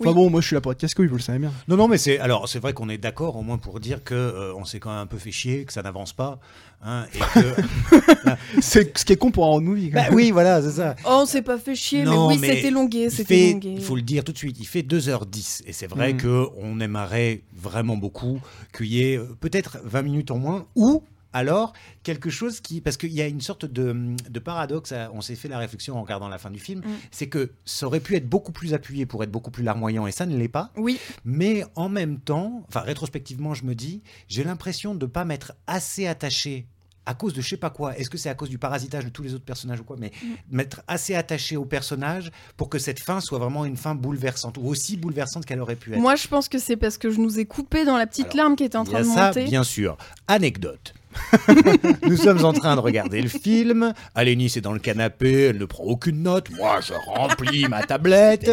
Enfin 0.00 0.12
bon, 0.12 0.30
moi 0.30 0.40
je 0.40 0.46
suis 0.46 0.54
là 0.54 0.60
pour 0.60 0.72
être 0.72 0.78
casse-couille, 0.78 1.08
vous 1.08 1.16
le 1.16 1.22
savez 1.22 1.38
bien. 1.38 1.52
Non, 1.68 1.76
non, 1.76 1.88
mais 1.88 1.98
c'est 1.98 2.18
alors 2.18 2.48
c'est 2.48 2.58
vrai 2.58 2.72
qu'on 2.72 2.88
est 2.88 2.98
d'accord 2.98 3.36
au 3.36 3.42
moins 3.42 3.58
pour 3.58 3.80
dire 3.80 4.02
que 4.02 4.14
euh, 4.14 4.54
on 4.54 4.64
s'est 4.64 4.80
quand 4.80 4.90
même 4.90 4.98
un 5.00 5.06
peu 5.06 5.18
fait 5.18 5.30
chier, 5.30 5.64
que 5.64 5.72
ça 5.72 5.82
n'avance 5.82 6.12
pas, 6.12 6.40
hein, 6.82 7.04
et 7.14 7.18
que 7.18 7.54
C'est 8.60 8.96
ce 8.98 9.04
qui 9.04 9.12
est 9.12 9.16
con 9.16 9.30
pour 9.30 9.44
un 9.46 9.48
road 9.50 9.62
movie. 9.64 9.90
quand 9.90 9.96
bah 9.96 10.04
même. 10.04 10.14
oui, 10.14 10.30
voilà, 10.30 10.62
c'est 10.62 10.70
ça. 10.72 10.96
Oh, 11.04 11.20
on 11.22 11.26
s'est 11.26 11.42
pas 11.42 11.58
fait 11.58 11.74
chier, 11.74 12.04
Non, 12.04 12.28
mais 12.28 12.34
oui, 12.34 12.40
mais 12.40 12.54
c'était 12.56 12.70
longué, 12.70 13.04
Il 13.04 13.10
c'était 13.10 13.52
longué. 13.52 13.74
il 13.76 13.82
faut 13.82 13.96
le 13.96 14.02
dire 14.02 14.24
tout 14.24 14.32
de 14.32 14.38
suite, 14.38 14.56
il 14.58 14.66
fait 14.66 14.82
2h10 14.82 15.62
et 15.66 15.72
c'est 15.72 15.86
vrai 15.86 16.14
Mm. 16.14 16.16
que 16.16 16.46
on 16.56 16.80
aimerait 16.80 17.42
vraiment 17.54 17.96
beaucoup 17.96 18.40
qu'il 18.76 18.86
y 18.86 19.02
ait 19.02 19.16
euh, 19.18 19.24
peut-être 19.40 19.78
20 19.84 20.02
minutes 20.02 20.30
en 20.30 20.38
moins 20.38 20.66
ou 20.76 21.02
alors 21.32 21.72
quelque 22.02 22.30
chose 22.30 22.60
qui 22.60 22.80
parce 22.80 22.96
qu'il 22.96 23.12
y 23.12 23.20
a 23.22 23.26
une 23.26 23.40
sorte 23.40 23.64
de, 23.64 24.14
de 24.28 24.38
paradoxe 24.40 24.92
à- 24.92 25.10
on 25.14 25.20
s'est 25.20 25.36
fait 25.36 25.48
la 25.48 25.58
réflexion 25.58 25.96
en 25.96 26.02
regardant 26.02 26.28
la 26.28 26.38
fin 26.38 26.50
du 26.50 26.58
film 26.58 26.80
Mm. 26.80 26.90
c'est 27.10 27.28
que 27.28 27.52
ça 27.64 27.86
aurait 27.86 28.00
pu 28.00 28.16
être 28.16 28.28
beaucoup 28.28 28.52
plus 28.52 28.74
appuyé 28.74 29.06
pour 29.06 29.22
être 29.22 29.30
beaucoup 29.30 29.50
plus 29.50 29.62
larmoyant 29.64 30.06
et 30.06 30.12
ça 30.12 30.26
ne 30.26 30.36
l'est 30.36 30.48
pas 30.48 30.70
Oui, 30.76 30.98
mais 31.24 31.64
en 31.76 31.88
même 31.88 32.18
temps 32.18 32.64
enfin 32.68 32.80
rétrospectivement 32.80 33.54
je 33.54 33.64
me 33.64 33.74
dis 33.74 34.02
j'ai 34.28 34.44
l'impression 34.44 34.94
de 34.94 35.06
pas 35.06 35.24
m'être 35.24 35.52
assez 35.66 36.06
attaché 36.06 36.66
à 37.06 37.14
cause 37.14 37.32
de 37.32 37.40
je 37.40 37.48
sais 37.48 37.56
pas 37.56 37.70
quoi, 37.70 37.96
est-ce 37.98 38.10
que 38.10 38.18
c'est 38.18 38.28
à 38.28 38.34
cause 38.34 38.50
du 38.50 38.58
parasitage 38.58 39.04
de 39.04 39.08
tous 39.10 39.22
les 39.22 39.34
autres 39.34 39.44
personnages 39.44 39.80
ou 39.80 39.84
quoi, 39.84 39.96
mais 39.98 40.12
m'être 40.50 40.82
assez 40.86 41.14
attaché 41.14 41.56
au 41.56 41.64
personnage 41.64 42.30
pour 42.56 42.68
que 42.68 42.78
cette 42.78 43.00
fin 43.00 43.20
soit 43.20 43.38
vraiment 43.38 43.64
une 43.64 43.78
fin 43.78 43.94
bouleversante, 43.94 44.58
ou 44.58 44.66
aussi 44.66 44.96
bouleversante 44.98 45.44
qu'elle 45.46 45.60
aurait 45.60 45.76
pu 45.76 45.94
être. 45.94 45.98
moi 45.98 46.14
je 46.14 46.28
pense 46.28 46.48
que 46.48 46.58
c'est 46.58 46.76
parce 46.76 46.98
que 46.98 47.10
je 47.10 47.18
nous 47.18 47.40
ai 47.40 47.46
coupé 47.46 47.84
dans 47.86 47.96
la 47.96 48.06
petite 48.06 48.26
Alors, 48.26 48.36
larme 48.36 48.56
qui 48.56 48.64
était 48.64 48.76
en 48.76 48.84
train 48.84 49.00
de 49.00 49.04
ça, 49.06 49.28
monter. 49.28 49.44
bien 49.46 49.64
sûr. 49.64 49.96
Anecdote. 50.28 50.92
Nous 52.06 52.16
sommes 52.16 52.44
en 52.44 52.52
train 52.52 52.76
de 52.76 52.80
regarder 52.80 53.20
le 53.22 53.28
film. 53.28 53.92
Alénis 54.14 54.52
est 54.56 54.60
dans 54.60 54.72
le 54.72 54.78
canapé, 54.78 55.46
elle 55.46 55.58
ne 55.58 55.64
prend 55.64 55.84
aucune 55.84 56.22
note. 56.22 56.50
Moi, 56.50 56.80
je 56.80 56.92
remplis 57.06 57.68
ma 57.68 57.82
tablette. 57.82 58.50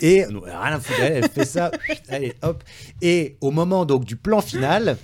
Et 0.00 0.24
rien 0.24 0.60
à 0.60 0.80
foutre, 0.80 1.00
elle, 1.00 1.24
elle 1.24 1.30
fait 1.30 1.44
ça. 1.44 1.70
Allez, 2.08 2.34
hop. 2.42 2.62
Et 3.02 3.36
au 3.40 3.50
moment 3.50 3.84
donc 3.84 4.04
du 4.04 4.16
plan 4.16 4.40
final, 4.40 4.96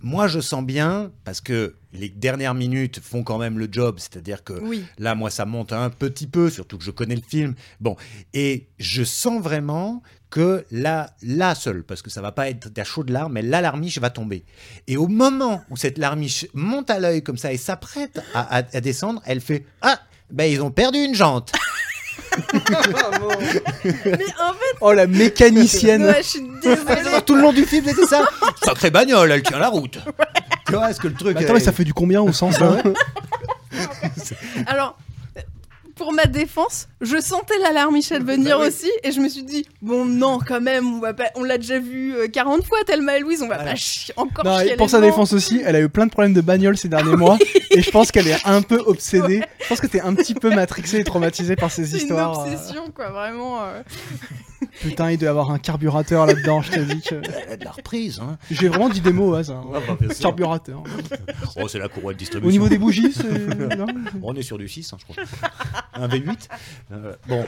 moi, 0.00 0.28
je 0.28 0.38
sens 0.40 0.64
bien, 0.64 1.10
parce 1.24 1.40
que 1.40 1.74
les 1.92 2.08
dernières 2.08 2.54
minutes 2.54 3.00
font 3.00 3.24
quand 3.24 3.38
même 3.38 3.58
le 3.58 3.68
job, 3.70 3.96
c'est-à-dire 3.98 4.44
que 4.44 4.52
Oui, 4.52 4.84
Là, 4.98 5.14
moi, 5.14 5.30
ça 5.30 5.44
monte 5.44 5.72
un 5.72 5.90
petit 5.90 6.28
peu, 6.28 6.50
surtout 6.50 6.78
que 6.78 6.84
je 6.84 6.92
connais 6.92 7.16
le 7.16 7.22
film. 7.26 7.54
Bon, 7.80 7.96
et 8.32 8.68
je 8.78 9.02
sens 9.02 9.42
vraiment 9.42 10.02
que 10.30 10.64
là, 10.70 11.10
là 11.22 11.54
seul, 11.54 11.82
parce 11.82 12.02
que 12.02 12.10
ça 12.10 12.20
va 12.20 12.32
pas 12.32 12.48
être 12.50 12.68
à 12.78 12.84
chaud 12.84 13.02
de 13.04 13.12
larmes, 13.12 13.32
mais 13.32 13.42
là, 13.42 13.60
l'armiche 13.60 13.98
va 13.98 14.10
tomber. 14.10 14.44
Et 14.86 14.96
au 14.96 15.06
moment 15.08 15.62
où 15.70 15.76
cette 15.76 15.96
larmiche 15.98 16.46
monte 16.54 16.90
à 16.90 16.98
l'œil 16.98 17.22
comme 17.22 17.38
ça 17.38 17.52
et 17.52 17.56
s'apprête 17.56 18.20
à, 18.34 18.58
à- 18.58 18.62
à 18.72 18.80
descendre, 18.80 19.22
elle 19.26 19.40
fait 19.40 19.64
Ah, 19.80 19.98
ben 20.30 20.44
ils 20.44 20.60
ont 20.60 20.70
perdu 20.70 20.98
une 20.98 21.14
jante. 21.14 21.52
Mais 22.44 24.24
en 24.40 24.52
fait, 24.52 24.76
Oh 24.80 24.92
la 24.92 25.06
mécanicienne 25.06 26.04
ouais, 26.04 26.22
je 26.22 26.28
suis 26.28 26.42
désolée. 26.62 27.22
Tout 27.24 27.34
le 27.36 27.42
long 27.42 27.52
du 27.52 27.64
film, 27.64 27.84
c'était 27.86 28.06
ça. 28.06 28.28
Sacrée 28.62 28.90
bagnole, 28.90 29.30
elle 29.32 29.42
tient 29.42 29.58
la 29.58 29.68
route. 29.68 29.98
Tu 30.66 30.72
vois, 30.72 30.90
est-ce 30.90 31.00
que 31.00 31.08
le 31.08 31.14
truc. 31.14 31.36
Attends, 31.40 31.54
mais 31.54 31.60
ça 31.60 31.72
fait 31.72 31.84
du 31.84 31.94
combien 31.94 32.20
au 32.20 32.32
sens 32.32 32.58
là 32.60 32.82
Alors, 34.66 34.98
pour 35.98 36.12
ma 36.14 36.24
défense, 36.24 36.88
je 37.02 37.20
sentais 37.20 37.58
l'alarme 37.58 37.92
Michel 37.94 38.22
venir 38.24 38.58
aussi, 38.60 38.88
et 39.02 39.12
je 39.12 39.20
me 39.20 39.28
suis 39.28 39.42
dit, 39.42 39.66
bon, 39.82 40.04
non, 40.06 40.38
quand 40.38 40.60
même, 40.60 40.86
on, 40.94 41.00
va 41.00 41.12
pas- 41.12 41.30
on 41.34 41.42
l'a 41.44 41.58
déjà 41.58 41.78
vu 41.78 42.14
euh, 42.14 42.28
40 42.28 42.64
fois, 42.64 42.78
Thelma 42.86 43.18
et 43.18 43.20
Louise, 43.20 43.42
on 43.42 43.48
va 43.48 43.56
Voilà. 43.56 43.72
pas 43.72 43.76
chi- 43.76 44.12
encore 44.16 44.44
Non, 44.44 44.58
chier 44.60 44.76
pour 44.76 44.88
sa 44.88 45.00
défense 45.00 45.32
aussi, 45.34 45.60
elle 45.66 45.76
a 45.76 45.80
eu 45.80 45.88
plein 45.88 46.06
de 46.06 46.10
problèmes 46.10 46.32
de 46.34 46.40
bagnole 46.40 46.76
ces 46.78 46.88
derniers 46.88 47.16
mois 47.16 47.36
et 47.70 47.82
je 47.82 47.90
pense 47.90 48.10
qu'elle 48.12 48.28
est 48.28 48.38
un 48.46 48.62
peu 48.62 48.78
obsédée. 48.86 49.42
Je 49.60 49.68
pense 49.68 49.80
que 49.80 49.86
t'es 49.88 50.00
un 50.00 50.14
petit 50.14 50.34
peu 50.34 50.48
matrixée 50.54 51.00
et 51.00 51.04
traumatisée 51.04 51.56
par 51.56 51.70
ces 51.70 51.84
C'est 51.84 51.96
une 51.98 52.02
histoires. 52.04 52.40
euh, 52.46 52.52
obsession, 52.52 52.84
quoi, 52.94 53.10
vraiment. 53.10 53.62
euh. 53.64 53.82
Putain, 54.80 55.10
il 55.12 55.18
doit 55.18 55.26
y 55.26 55.28
avoir 55.30 55.50
un 55.50 55.58
carburateur 55.58 56.26
là-dedans, 56.26 56.62
je 56.62 56.72
te 56.72 56.80
dis 56.80 57.00
que. 57.00 57.14
Elle 57.46 57.52
a 57.52 57.56
de 57.56 57.64
la 57.64 57.70
reprise. 57.70 58.20
Hein. 58.22 58.38
J'ai 58.50 58.68
vraiment 58.68 58.88
dit 58.88 59.00
des 59.00 59.12
mots 59.12 59.30
au 59.30 59.34
hasard. 59.34 59.64
Ah, 59.74 59.78
bah. 60.00 60.06
Carburateur. 60.20 60.82
Oh, 61.56 61.68
c'est 61.68 61.78
la 61.78 61.88
courroie 61.88 62.12
de 62.12 62.18
distribution. 62.18 62.48
Au 62.48 62.52
niveau 62.52 62.68
des 62.68 62.78
bougies, 62.78 63.12
c'est. 63.12 63.76
non 63.76 63.86
On 64.22 64.34
est 64.34 64.42
sur 64.42 64.58
du 64.58 64.68
6, 64.68 64.92
hein, 64.92 64.96
je 64.98 65.04
crois. 65.04 65.24
Un 65.94 66.08
V8. 66.08 66.48
Euh, 66.92 67.14
bon. 67.28 67.44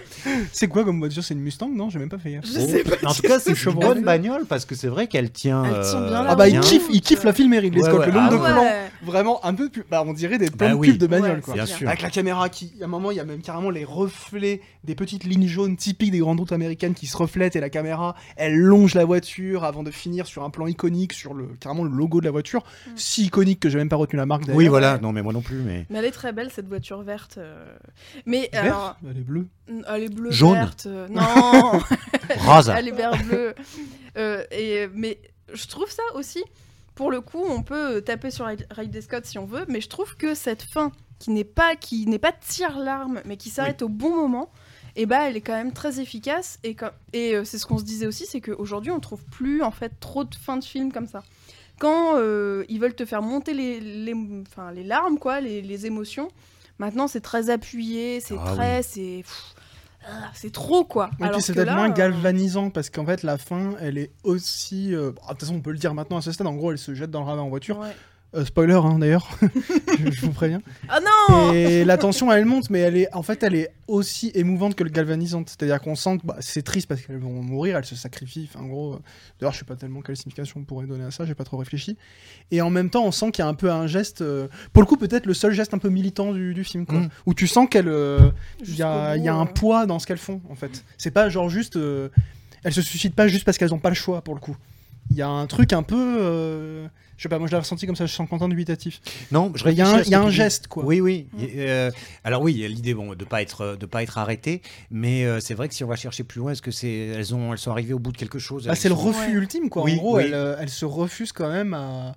C'est 0.53 0.69
quoi 0.69 0.85
comme 0.85 0.99
voiture? 0.99 1.23
C'est 1.25 1.35
une 1.35 1.41
Mustang? 1.41 1.69
Non, 1.75 1.91
j'ai 1.91 1.99
même 1.99 2.09
pas 2.09 2.19
fait 2.19 2.33
gaffe. 2.33 2.47
Je 2.47 2.53
sais 2.53 2.85
pas. 2.85 3.09
En 3.09 3.15
tout 3.15 3.23
cas, 3.23 3.39
c'est 3.39 3.51
une 3.51 3.57
Chevrolet. 3.57 3.87
bonne 3.89 4.05
bagnole 4.05 4.47
parce 4.47 4.65
que 4.65 4.75
c'est 4.75 4.89
vrai 4.89 5.07
qu'elle 5.07 5.31
tient. 5.31 5.65
Elle 5.65 5.85
tient 5.87 6.01
bien 6.07 6.23
la 6.23 6.31
Ah 6.31 6.37
bah, 6.37 6.49
il 6.49 6.61
kiffe, 6.61 6.87
il 6.91 7.01
kiffe 7.01 7.25
la 7.25 7.33
filmerie, 7.33 7.71
les 7.71 7.81
Ouais, 7.83 7.89
Scott. 7.89 8.01
ouais. 8.01 8.07
Le 8.07 8.13
nombre 8.13 8.45
Ah 8.45 8.53
de 8.53 8.59
ouais. 8.59 8.61
plans, 9.01 9.11
vraiment 9.11 9.45
un 9.45 9.55
peu 9.55 9.69
plus. 9.69 9.85
Bah, 9.91 10.03
on 10.07 10.13
dirait 10.13 10.39
des 10.39 10.51
plans 10.51 10.69
Bah 10.69 10.75
de 10.75 10.79
oui. 10.79 10.97
de 10.97 11.07
bagnole, 11.07 11.31
Ouais, 11.37 11.41
quoi. 11.41 11.55
Bien 11.55 11.67
sûr. 11.67 11.89
Avec 11.89 12.03
la 12.03 12.11
caméra 12.11 12.49
qui, 12.49 12.73
à 12.81 12.85
un 12.85 12.89
moment, 12.89 13.11
il 13.11 13.17
y 13.17 13.21
a 13.21 13.25
même 13.25 13.41
carrément 13.43 13.71
les 13.71 13.85
reflets 13.85 14.61
des 14.85 14.95
petites 14.95 15.25
lignes 15.25 15.47
jaunes 15.49 15.77
typiques 15.77 16.11
des 16.11 16.19
grandes 16.19 16.41
routes 16.41 16.53
américaines 16.53 16.95
qui 17.01 17.07
se 17.07 17.17
reflètent 17.17 17.57
et 17.57 17.61
la 17.61 17.71
caméra, 17.71 18.15
elle 18.37 18.57
longe 18.59 18.93
la 18.95 19.07
voiture 19.07 19.65
avant 19.65 19.83
de 19.83 19.91
finir 19.91 20.27
sur 20.27 20.45
un 20.45 20.51
plan 20.51 20.67
iconique 20.67 21.15
sur 21.15 21.33
le 21.33 21.47
carrément 21.59 21.83
le 21.85 21.91
logo 21.91 22.21
de 22.21 22.27
la 22.27 22.31
voiture, 22.31 22.61
Mm. 22.61 22.91
si 22.97 23.25
iconique 23.25 23.59
que 23.61 23.71
j'ai 23.71 23.79
même 23.79 23.89
pas 23.89 23.97
retenu 23.97 24.19
la 24.19 24.27
marque. 24.27 24.43
d'ailleurs. 24.43 24.59
Oui, 24.59 24.69
voilà. 24.69 24.99
Non, 24.99 25.11
mais 25.13 25.23
moi 25.23 25.33
non 25.33 25.41
plus. 25.41 25.57
Mais 25.63 25.87
Mais 25.89 25.99
elle 26.01 26.05
est 26.05 26.11
très 26.11 26.33
belle, 26.33 26.51
cette 26.51 26.69
voiture 26.69 27.03
verte. 27.03 27.39
euh. 27.39 27.75
Mais 28.27 28.51
Vert 28.53 28.65
alors, 28.65 28.97
Elle 29.11 29.17
est 29.17 29.21
bleue. 29.25 29.47
elle 29.89 30.03
est 30.03 30.15
bleue, 30.15 30.31
Jaune. 30.31 30.53
verte. 30.59 30.85
euh, 30.87 31.09
Non 31.09 31.21
rase. 32.41 32.69
Elle 32.77 32.89
est 32.89 32.93
vert 32.93 33.17
bleu. 33.25 33.55
Euh, 34.19 34.45
et, 34.51 34.89
mais 34.95 35.19
je 35.55 35.67
trouve 35.67 35.91
ça 35.91 36.03
aussi, 36.15 36.43
pour 36.95 37.11
le 37.11 37.21
coup, 37.21 37.43
on 37.49 37.63
peut 37.63 38.03
taper 38.03 38.31
sur 38.31 38.45
Rid- 38.47 38.67
Ridley 38.71 39.01
Scott 39.01 39.25
si 39.25 39.39
on 39.39 39.47
veut, 39.47 39.65
mais 39.69 39.81
je 39.81 39.89
trouve 39.89 40.17
que 40.17 40.35
cette 40.35 40.63
fin 40.63 40.93
qui 41.19 41.31
n'est 41.31 41.45
pas 41.45 41.77
qui 41.77 42.07
n'est 42.07 42.19
pas 42.19 42.33
tire-larme, 42.33 43.21
mais 43.25 43.37
qui 43.37 43.51
s'arrête 43.51 43.83
au 43.83 43.89
bon 43.89 44.15
moment, 44.15 44.51
et 44.97 45.07
bah 45.07 45.29
elle 45.29 45.37
est 45.37 45.41
quand 45.41 45.55
même 45.57 45.73
très 45.73 46.01
efficace. 46.01 46.59
Et, 46.65 46.75
quand- 46.75 46.91
et 47.13 47.35
euh, 47.37 47.45
c'est 47.45 47.59
ce 47.59 47.67
qu'on 47.67 47.79
se 47.79 47.85
disait 47.85 48.07
aussi, 48.07 48.27
c'est 48.27 48.41
qu'aujourd'hui 48.41 48.91
on 48.91 49.01
trouve 49.01 49.25
plus 49.25 49.63
en 49.63 49.71
fait 49.71 49.93
trop 50.01 50.25
de 50.25 50.35
fins 50.35 50.57
de 50.57 50.65
film 50.65 50.93
comme 50.93 51.07
ça. 51.07 51.23
Quand 51.79 52.17
euh, 52.17 52.65
ils 52.69 52.79
veulent 52.81 52.95
te 52.95 53.05
faire 53.07 53.23
monter 53.23 53.55
les, 53.55 53.81
les, 53.81 54.15
enfin, 54.47 54.71
les 54.73 54.85
larmes, 54.85 55.19
quoi, 55.19 55.41
les, 55.41 55.63
les 55.63 55.87
émotions, 55.87 56.29
maintenant 56.79 57.09
c'est 57.09 57.21
très 57.23 57.49
appuyé, 57.51 58.21
c'est 58.21 58.37
Ah 58.39 58.53
très, 58.55 58.83
c'est 58.83 59.25
ah, 60.07 60.31
c'est 60.35 60.53
trop 60.53 60.85
quoi. 60.85 61.11
Et 61.21 61.25
Alors 61.25 61.37
puis 61.37 61.43
c'est 61.43 61.53
peut-être 61.55 61.67
là, 61.67 61.75
moins 61.77 61.91
galvanisant 61.91 62.71
parce 62.71 62.89
qu'en 62.91 63.05
fait 63.05 63.23
la 63.23 63.37
fin 63.39 63.73
elle 63.81 63.99
est 63.99 64.11
aussi. 64.25 64.95
euh, 64.95 65.13
bah, 65.13 65.23
De 65.25 65.29
toute 65.33 65.41
façon 65.41 65.55
on 65.57 65.61
peut 65.61 65.73
le 65.73 65.79
dire 65.79 65.95
maintenant 65.95 66.17
à 66.19 66.23
ce 66.23 66.33
stade, 66.33 66.47
en 66.47 66.55
gros 66.55 66.73
elle 66.73 66.79
se 66.79 66.95
jette 66.95 67.11
dans 67.11 67.21
le 67.21 67.27
ravin 67.27 67.43
en 67.43 67.49
voiture. 67.49 67.79
ouais. 67.79 67.95
Euh, 68.33 68.45
spoiler 68.45 68.75
hein, 68.75 68.97
d'ailleurs, 69.01 69.29
je, 69.99 70.21
vous 70.21 70.31
préviens. 70.31 70.63
Ah 70.89 71.01
non 71.31 71.53
Et 71.53 71.85
la 71.85 71.99
tension 71.99 72.31
elle 72.33 72.45
monte 72.45 72.71
mais 72.71 72.81
elle 72.81 72.97
est 72.97 73.15
en 73.15 73.23
fait 73.23 73.43
elle 73.43 73.55
est 73.55 73.71
aussi 73.87 74.31
émouvante 74.35 74.75
que 74.75 74.85
le 74.85 74.91
galvanisante. 74.91 75.49
C'est-à-dire 75.49 75.81
qu'on 75.81 75.95
sent 75.95 76.19
que 76.19 76.27
bah, 76.27 76.37
c'est 76.41 76.63
triste 76.63 76.87
parce 76.89 77.01
qu'elles 77.01 77.19
vont 77.19 77.43
mourir, 77.43 77.77
elles 77.77 77.85
se 77.85 77.97
sacrifient. 77.97 78.49
Enfin 78.53 78.65
en 78.65 78.69
gros, 78.69 78.95
euh, 78.95 78.99
d'ailleurs 79.41 79.53
je 79.53 79.59
sais 79.59 79.65
pas 79.65 79.77
tellement 79.77 80.01
quelle 80.01 80.17
signification 80.17 80.61
on 80.61 80.65
pourrait 80.65 80.87
donner 80.87 81.05
à 81.05 81.11
ça, 81.11 81.25
j'ai 81.25 81.35
pas 81.35 81.45
trop 81.45 81.57
réfléchi. 81.57 81.97
Et 82.51 82.61
en 82.61 82.71
même 82.71 82.91
temps 82.91 83.05
on 83.05 83.13
sent 83.13 83.31
qu'il 83.33 83.43
y 83.43 83.47
a 83.47 83.49
un 83.49 83.55
peu 83.55 83.71
un 83.71 83.87
geste, 83.87 84.23
euh, 84.23 84.49
pour 84.73 84.83
le 84.83 84.87
coup 84.87 84.97
peut-être 84.97 85.27
le 85.27 85.35
seul 85.35 85.53
geste 85.53 85.75
un 85.75 85.79
peu 85.79 85.89
militant 85.89 86.33
du, 86.33 86.55
du 86.55 86.65
film 86.65 86.87
quoi. 86.87 86.99
Mm. 87.01 87.09
Où 87.27 87.35
tu 87.35 87.47
sens 87.47 87.69
qu'elle... 87.71 87.89
euh, 87.89 88.31
il 88.61 88.77
y 88.77 88.83
a, 88.83 89.15
Jusqu'au 89.15 89.21
il 89.21 89.25
y 89.25 89.29
a 89.29 89.35
un 89.35 89.43
euh. 89.43 89.47
poids 89.47 89.87
dans 89.87 89.99
ce 89.99 90.07
qu'elles 90.07 90.19
font 90.19 90.41
en 90.51 90.55
fait. 90.55 90.85
C'est 90.99 91.11
pas 91.11 91.29
genre 91.29 91.49
juste. 91.49 91.77
euh, 91.77 92.09
elles 92.63 92.75
se 92.75 92.83
suicident 92.83 93.15
pas 93.15 93.27
juste 93.29 93.45
parce 93.45 93.57
qu'elles 93.59 93.73
ont 93.75 93.79
pas 93.79 93.89
le 93.89 93.95
choix 93.95 94.21
pour 94.23 94.35
le 94.35 94.41
coup. 94.41 94.57
Il 95.11 95.17
y 95.17 95.23
a 95.23 95.29
un 95.29 95.47
truc 95.47 95.73
un 95.73 95.83
peu. 95.83 96.17
euh, 96.21 96.87
je 97.17 97.23
sais 97.25 97.29
pas, 97.29 97.39
moi 97.39 97.49
je 97.49 97.53
l'ai 97.53 97.59
ressenti 97.59 97.85
comme 97.87 97.97
ça, 97.97 98.07
je 98.07 98.15
sens 98.15 98.29
content 98.29 98.49
dubitatif. 98.49 99.01
Non, 99.33 99.53
je 99.55 99.69
Il 99.69 99.75
y 99.77 99.83
a 99.83 99.89
un, 99.89 100.03
y 100.03 100.15
a 100.15 100.31
geste 100.31 100.69
quoi. 100.69 100.85
Oui, 100.85 101.01
oui. 101.01 101.27
Mm. 101.33 101.43
Et, 101.43 101.49
euh, 101.71 101.91
alors 102.25 102.41
oui, 102.43 102.53
il 102.53 102.61
y 102.61 102.65
a 102.65 102.69
l'idée 102.69 102.95
bon, 102.95 103.15
de 103.15 103.25
pas 103.25 103.43
être 103.43 103.77
de 103.79 103.87
pas 103.87 104.03
être 104.03 104.17
arrêté, 104.19 104.63
mais 104.91 105.25
euh, 105.25 105.41
c'est 105.41 105.55
vrai 105.55 105.69
que 105.69 105.75
si 105.75 105.85
on 105.85 105.89
va 105.89 105.97
chercher 105.97 106.25
plus 106.25 106.39
loin, 106.39 106.53
est-ce 106.53 106.63
que 106.63 106.71
c'est 106.71 106.91
elles 107.09 107.35
ont 107.35 107.53
elles 107.53 107.59
sont 107.59 107.73
arrivées 107.73 107.93
au 107.93 107.99
bout 107.99 108.13
de 108.13 108.17
quelque 108.17 108.39
chose 108.39 108.65
Bah, 108.67 108.73
elles 108.73 108.79
c'est 108.79 108.89
le 108.89 108.95
refus 108.95 109.31
Ouais. 109.33 109.37
ultime 109.37 109.69
quoi. 109.69 109.83
Oui, 109.83 109.95
en 109.95 109.97
gros, 109.97 110.17
oui. 110.19 110.31
euh, 110.33 110.57
elle 110.61 110.71
se 110.71 110.85
refuse 110.87 111.33
quand 111.33 111.51
même 111.51 111.75
à. 111.75 112.15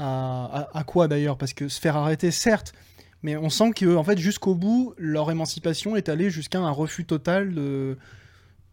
À, 0.00 0.60
à- 0.72 0.78
à 0.78 0.84
quoi 0.84 1.08
d'ailleurs? 1.08 1.36
Parce 1.38 1.52
que 1.54 1.66
se 1.68 1.80
faire 1.80 1.96
arrêter, 1.96 2.30
certes, 2.30 2.72
mais 3.24 3.36
on 3.36 3.50
sent 3.50 3.72
que 3.74 3.96
en 3.96 4.04
fait 4.04 4.16
jusqu'au 4.16 4.54
bout, 4.54 4.94
leur 4.96 5.28
émancipation 5.28 5.96
est 5.96 6.08
allée 6.08 6.30
jusqu'à 6.30 6.60
un 6.60 6.70
refus 6.70 7.04
total 7.04 7.52
de 7.52 7.98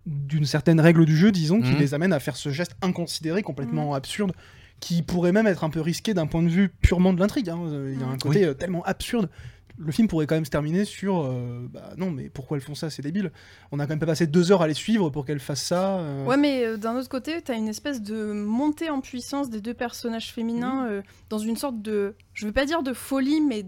d'une 0.05 0.45
certaine 0.45 0.79
règle 0.79 1.05
du 1.05 1.15
jeu, 1.17 1.31
disons, 1.31 1.61
qui 1.61 1.71
Mhm. 1.73 1.79
les 1.79 1.93
amène 1.93 2.13
à 2.13 2.19
faire 2.19 2.35
ce 2.35 2.49
geste 2.49 2.75
inconsidéré, 2.81 3.41
complètement 3.41 3.93
absurde, 3.95 4.33
qui 4.79 5.01
pourrait 5.01 5.31
même 5.31 5.47
être 5.47 5.63
un 5.63 5.69
peu 5.69 5.81
risqué 5.81 6.13
d'un 6.13 6.27
point 6.27 6.43
de 6.43 6.49
vue 6.49 6.69
purement 6.69 7.13
de 7.13 7.19
l'intrigue. 7.19 7.49
hein. 7.49 7.59
Euh, 7.65 7.91
Il 7.93 7.99
y 7.99 8.03
a 8.03 8.07
un 8.07 8.11
Mhm. 8.13 8.19
côté 8.19 8.45
euh, 8.45 8.53
tellement 8.53 8.83
absurde. 8.83 9.29
Le 9.77 9.91
film 9.91 10.07
pourrait 10.07 10.25
quand 10.25 10.35
même 10.35 10.45
se 10.45 10.49
terminer 10.51 10.85
sur 10.85 11.21
euh, 11.25 11.67
bah 11.69 11.95
non 11.97 12.09
mais 12.09 12.29
pourquoi 12.29 12.55
elles 12.55 12.63
font 12.63 12.75
ça 12.75 12.89
c'est 12.89 13.01
débile 13.01 13.33
on 13.73 13.79
a 13.79 13.83
quand 13.83 13.89
même 13.89 13.99
pas 13.99 14.05
passé 14.05 14.25
deux 14.25 14.53
heures 14.53 14.61
à 14.61 14.69
les 14.69 14.73
suivre 14.73 15.09
pour 15.09 15.25
qu'elles 15.25 15.41
fassent 15.41 15.63
ça 15.65 15.97
euh. 15.97 16.25
Ouais, 16.25 16.37
mais 16.37 16.63
euh, 16.65 16.77
d'un 16.77 16.95
autre 16.95 17.09
côté, 17.09 17.41
t'as 17.41 17.55
une 17.57 17.67
espèce 17.67 18.01
de 18.01 18.31
montée 18.31 18.89
en 18.89 19.01
puissance 19.01 19.49
des 19.49 19.59
deux 19.59 19.73
personnages 19.73 20.31
féminins 20.31 20.85
euh, 20.87 21.01
dans 21.29 21.39
une 21.39 21.57
sorte 21.57 21.81
de, 21.81 22.15
je 22.33 22.45
veux 22.45 22.53
pas 22.53 22.63
dire 22.65 22.83
de 22.83 22.93
folie, 22.93 23.41
mais 23.41 23.65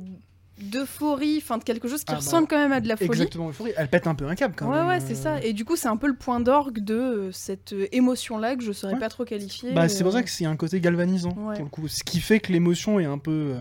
d'euphorie, 0.60 1.38
enfin 1.42 1.58
de 1.58 1.64
quelque 1.64 1.88
chose 1.88 2.00
qui 2.00 2.06
Ah 2.10 2.14
bah, 2.14 2.18
ressemble 2.20 2.48
quand 2.48 2.58
même 2.58 2.72
à 2.72 2.80
de 2.82 2.88
la 2.88 2.98
folie. 2.98 3.10
Exactement, 3.10 3.50
Euphorie. 3.50 3.74
Elle 3.78 3.88
pète 3.88 4.08
un 4.08 4.16
peu 4.16 4.28
un 4.28 4.36
câble 4.36 4.56
quand 4.58 4.70
Ouais, 4.70 4.78
même. 4.78 4.88
ouais, 4.88 5.00
c'est 5.00 5.14
euh. 5.14 5.38
ça. 5.38 5.42
Et 5.44 5.54
du 5.54 5.66
coup, 5.66 5.76
c'est 5.76 5.88
un 5.88 5.98
peu 5.98 6.08
le 6.08 6.16
point 6.16 6.40
d'orgue 6.40 6.80
de 6.80 6.96
euh, 6.96 7.32
cette 7.32 7.74
euh, 7.74 7.88
émotion-là 7.92 8.56
que 8.56 8.64
je 8.64 8.72
saurais 8.72 8.94
Ouais. 8.94 9.00
pas 9.00 9.10
trop 9.10 9.24
qualifier. 9.26 9.72
Bah, 9.74 9.88
c'est 9.90 10.04
pour 10.04 10.14
euh, 10.14 10.18
ça 10.18 10.24
que 10.24 10.30
c'est 10.30 10.46
un 10.46 10.56
côté 10.56 10.80
galvanisant 10.80 11.36
Ouais. 11.38 11.56
pour 11.56 11.64
le 11.66 11.70
coup. 11.70 11.88
Ce 11.88 12.04
qui 12.04 12.20
fait 12.20 12.40
que 12.40 12.52
l'émotion 12.52 13.00
est 13.00 13.06
un 13.06 13.18
peu. 13.20 13.56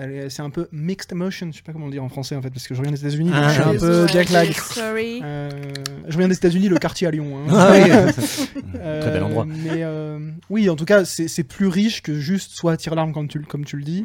Euh, 0.00 0.28
C'est 0.28 0.42
un 0.42 0.50
peu 0.50 0.68
mixed 0.72 1.12
emotion, 1.12 1.48
je 1.50 1.56
sais 1.56 1.62
pas 1.62 1.72
comment 1.72 1.86
le 1.86 1.92
dire 1.92 2.04
en 2.04 2.08
français 2.08 2.36
en 2.36 2.42
fait, 2.42 2.50
parce 2.50 2.66
que 2.68 2.74
je 2.74 2.78
reviens 2.80 2.92
des 2.92 3.00
États-Unis, 3.00 3.30
donc 3.30 3.38
Ah, 3.40 3.48
je 3.48 3.54
suis 3.54 3.62
un 3.62 3.78
peu 3.78 4.06
jet 4.08 4.28
lag. 4.30 4.50
Sorry. 4.52 5.20
Euh, 5.22 5.50
je 6.06 6.12
reviens 6.12 6.28
des 6.28 6.36
États-Unis, 6.36 6.68
le 6.68 6.78
quartier 6.78 7.06
à 7.06 7.10
Lyon. 7.10 7.38
hein. 7.38 7.46
Ah 7.50 7.70
oui. 7.72 7.90
Euh, 8.76 9.00
Très 9.00 9.10
bel 9.12 9.22
endroit. 9.22 9.44
Mais 9.46 9.82
euh, 9.84 10.30
oui, 10.50 10.68
en 10.70 10.76
tout 10.76 10.84
cas, 10.84 11.04
c'est 11.04 11.44
plus 11.44 11.66
riche 11.68 12.02
que 12.02 12.14
juste 12.18 12.52
soit 12.52 12.76
tire 12.76 12.94
l'arme 12.94 13.12
comme 13.12 13.28
tu, 13.28 13.40
comme 13.40 13.64
tu 13.64 13.76
le 13.76 13.82
dis, 13.84 14.02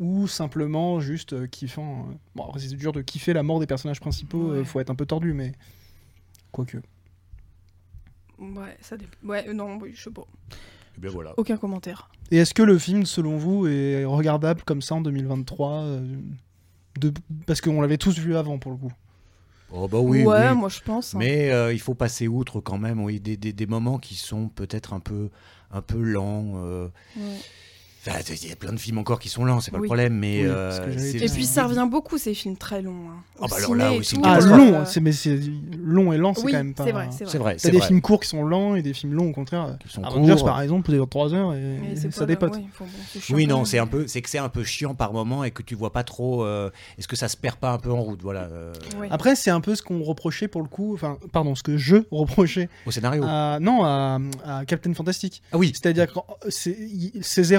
Mm. 0.00 0.04
ou 0.04 0.26
simplement 0.26 0.98
juste 1.00 1.34
euh, 1.34 1.46
kiffant. 1.46 2.08
euh, 2.10 2.14
Bon, 2.34 2.44
après, 2.44 2.58
c'est 2.60 2.74
dur 2.74 2.92
de 2.92 3.00
kiffer 3.02 3.32
la 3.32 3.42
mort 3.42 3.60
des 3.60 3.66
personnages 3.66 4.00
principaux, 4.00 4.50
euh, 4.52 4.58
Ouais. 4.60 4.64
faut 4.64 4.80
être 4.80 4.90
un 4.90 4.94
peu 4.96 5.06
tordu, 5.06 5.32
mais. 5.34 5.52
Quoique. 6.50 6.78
Ouais, 8.38 8.76
ça 8.80 8.96
dépend. 8.96 9.12
Ouais, 9.28 9.44
euh, 9.48 9.52
non, 9.52 9.78
oui, 9.80 9.92
je 9.94 10.02
sais 10.02 10.10
pas. 10.10 10.24
Bien 10.98 11.10
voilà. 11.10 11.34
Aucun 11.36 11.56
commentaire. 11.56 12.08
Et 12.30 12.38
est-ce 12.38 12.54
que 12.54 12.62
le 12.62 12.78
film, 12.78 13.04
selon 13.06 13.36
vous, 13.36 13.66
est 13.66 14.04
regardable 14.04 14.62
comme 14.64 14.80
ça 14.82 14.94
en 14.94 15.00
2023 15.00 15.70
euh, 15.82 16.16
de... 17.00 17.12
Parce 17.46 17.60
qu'on 17.60 17.80
l'avait 17.80 17.98
tous 17.98 18.18
vu 18.18 18.36
avant, 18.36 18.58
pour 18.58 18.72
le 18.72 18.78
coup? 18.78 18.92
Oh 19.72 19.88
bah 19.88 19.98
oui. 19.98 20.24
ouais, 20.24 20.50
oui. 20.50 20.56
moi 20.56 20.68
je 20.68 20.80
pense. 20.80 21.14
hein. 21.14 21.18
Mais 21.18 21.50
euh, 21.50 21.72
il 21.72 21.80
faut 21.80 21.94
passer 21.94 22.28
outre 22.28 22.60
quand 22.60 22.78
même, 22.78 23.00
oui, 23.02 23.18
des, 23.18 23.36
des, 23.36 23.52
des 23.52 23.66
moments 23.66 23.98
qui 23.98 24.14
sont 24.14 24.48
peut-être 24.48 24.92
un 24.92 25.00
peu, 25.00 25.30
un 25.72 25.82
peu 25.82 26.00
lents. 26.00 26.52
euh. 26.56 26.88
Ouais. 27.16 27.22
Enfin, 28.06 28.18
il 28.42 28.48
y 28.48 28.52
a 28.52 28.56
plein 28.56 28.72
de 28.72 28.78
films 28.78 28.98
encore 28.98 29.18
qui 29.18 29.28
sont 29.30 29.44
lents, 29.44 29.60
c'est 29.60 29.70
pas 29.70 29.78
Oui. 29.78 29.82
le 29.84 29.86
problème, 29.88 30.14
mais 30.14 30.40
Oui, 30.40 30.46
euh. 30.50 30.98
Et 31.20 31.28
puis 31.28 31.46
ça 31.46 31.64
revient 31.64 31.86
beaucoup 31.90 32.18
ces 32.18 32.34
films 32.34 32.56
très 32.56 32.82
longs. 32.82 32.92
hein. 33.10 33.22
Ah 33.40 33.46
bah 33.48 33.56
alors 33.56 33.74
là, 33.74 33.92
oui, 33.92 34.00
c'est 34.04 34.16
Ah, 34.22 34.38
euh, 34.38 34.56
long, 34.56 34.84
c'est 34.84 35.00
mais 35.00 35.12
c'est 35.12 35.38
long 35.82 36.12
et 36.12 36.18
lent, 36.18 36.34
c'est 36.34 36.44
Oui, 36.44 36.52
quand 36.52 36.58
même 36.58 36.74
pas. 36.74 36.84
c'est 36.84 36.92
vrai, 36.92 37.08
c'est 37.10 37.26
C'est 37.28 37.38
vrai. 37.38 37.54
T'as 37.54 37.58
c'est 37.60 37.70
des 37.70 37.78
vrai. 37.78 37.86
films 37.86 38.00
courts 38.02 38.20
qui 38.20 38.28
sont 38.28 38.44
lents 38.44 38.74
et 38.74 38.82
des 38.82 38.92
films 38.92 39.14
longs 39.14 39.30
au 39.30 39.32
contraire. 39.32 39.76
Qui 39.80 39.88
sont 39.92 40.02
Avengers 40.04 40.34
courts. 40.34 40.44
par 40.44 40.60
exemple, 40.60 40.86
peut 40.86 40.92
durer 40.92 41.06
3 41.08 41.32
heures 41.34 41.54
et, 41.54 41.78
et 41.92 42.10
ça 42.10 42.26
dépote. 42.26 42.54
Oui, 43.30 43.46
non, 43.46 43.64
c'est 43.64 43.78
un 43.78 43.86
peu, 43.86 44.06
c'est 44.06 44.20
que 44.22 44.28
c'est 44.30 44.38
un 44.38 44.48
peu 44.48 44.64
chiant 44.64 44.94
par 44.94 45.12
moment 45.12 45.44
et 45.44 45.50
que 45.50 45.62
tu 45.62 45.74
vois 45.74 45.92
pas 45.92 46.04
trop. 46.04 46.44
euh, 46.44 46.70
Est-ce 46.98 47.08
que 47.08 47.16
ça 47.16 47.28
se 47.28 47.36
perd 47.36 47.56
pas 47.56 47.70
un 47.72 47.78
peu 47.78 47.90
en 47.90 48.02
route, 48.02 48.20
voilà, 48.22 48.42
euh. 48.52 48.72
Après, 49.10 49.34
c'est 49.34 49.50
un 49.50 49.60
peu 49.60 49.74
ce 49.74 49.82
qu'on 49.82 50.02
reprochait 50.02 50.48
pour 50.48 50.62
le 50.62 50.68
coup, 50.68 50.92
enfin, 50.94 51.18
pardon, 51.32 51.54
ce 51.54 51.62
que 51.62 51.76
je 51.76 51.96
reprochais 52.10 52.68
au 52.86 52.90
scénario 52.90 53.24
non, 53.60 53.84
à, 53.84 54.18
Captain 54.66 54.92
Fantastic. 54.94 55.42
Ah 55.52 55.58
oui, 55.58 55.72
C'est-à-dire 55.74 56.06
que 56.12 56.18
c'est- 56.48 56.76
y- 56.78 57.12
ces 57.22 57.52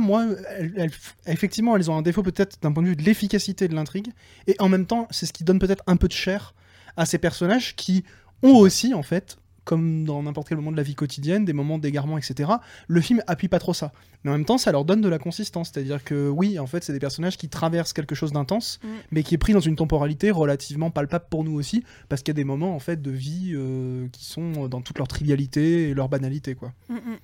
moi, 0.00 0.26
elles- 0.58 0.72
elles- 0.76 0.90
effectivement, 1.26 1.76
elles 1.76 1.90
ont 1.90 1.96
un 1.96 2.02
défaut 2.02 2.22
peut-être 2.22 2.58
d'un 2.62 2.72
point 2.72 2.82
de 2.82 2.88
vue 2.88 2.96
de 2.96 3.02
l'efficacité 3.02 3.68
de 3.68 3.74
l'intrigue, 3.74 4.08
et 4.46 4.56
en 4.58 4.68
même 4.68 4.86
temps, 4.86 5.06
c'est 5.10 5.26
ce 5.26 5.32
qui 5.32 5.44
donne 5.44 5.58
peut-être 5.58 5.84
un 5.86 5.96
peu 5.96 6.08
de 6.08 6.12
chair 6.12 6.54
à 6.96 7.06
ces 7.06 7.18
personnages 7.18 7.74
qui 7.76 8.04
ont 8.42 8.56
aussi, 8.56 8.92
en 8.94 9.02
fait, 9.02 9.38
comme 9.64 10.04
dans 10.04 10.24
n'importe 10.24 10.48
quel 10.48 10.58
moment 10.58 10.72
de 10.72 10.76
la 10.76 10.82
vie 10.82 10.96
quotidienne, 10.96 11.44
des 11.44 11.52
moments 11.52 11.78
d'égarement, 11.78 12.18
etc. 12.18 12.50
Le 12.88 13.00
film 13.00 13.22
appuie 13.28 13.46
pas 13.46 13.60
trop 13.60 13.72
ça. 13.72 13.92
Mais 14.24 14.30
en 14.30 14.34
même 14.34 14.44
temps, 14.44 14.58
ça 14.58 14.72
leur 14.72 14.84
donne 14.84 15.00
de 15.00 15.08
la 15.08 15.18
consistance. 15.20 15.70
C'est-à-dire 15.72 16.02
que 16.02 16.28
oui, 16.28 16.58
en 16.58 16.66
fait, 16.66 16.82
c'est 16.82 16.92
des 16.92 16.98
personnages 16.98 17.36
qui 17.38 17.48
traversent 17.48 17.92
quelque 17.92 18.16
chose 18.16 18.32
d'intense, 18.32 18.80
Mm. 18.82 18.88
mais 19.12 19.22
qui 19.22 19.36
est 19.36 19.38
pris 19.38 19.52
dans 19.52 19.60
une 19.60 19.76
temporalité 19.76 20.32
relativement 20.32 20.90
palpable 20.90 21.26
pour 21.30 21.44
nous 21.44 21.52
aussi, 21.54 21.84
parce 22.08 22.22
qu'il 22.22 22.30
y 22.32 22.34
a 22.34 22.40
des 22.40 22.44
moments 22.44 22.74
en 22.74 22.80
fait 22.80 23.00
de 23.00 23.10
vie 23.12 23.52
euh, 23.54 24.08
qui 24.10 24.24
sont 24.24 24.66
dans 24.66 24.80
toute 24.80 24.98
leur 24.98 25.06
trivialité 25.06 25.90
et 25.90 25.94
leur 25.94 26.08
banalité, 26.08 26.56
quoi. 26.56 26.72
Mm, 26.88 26.94
mm. 26.94 27.18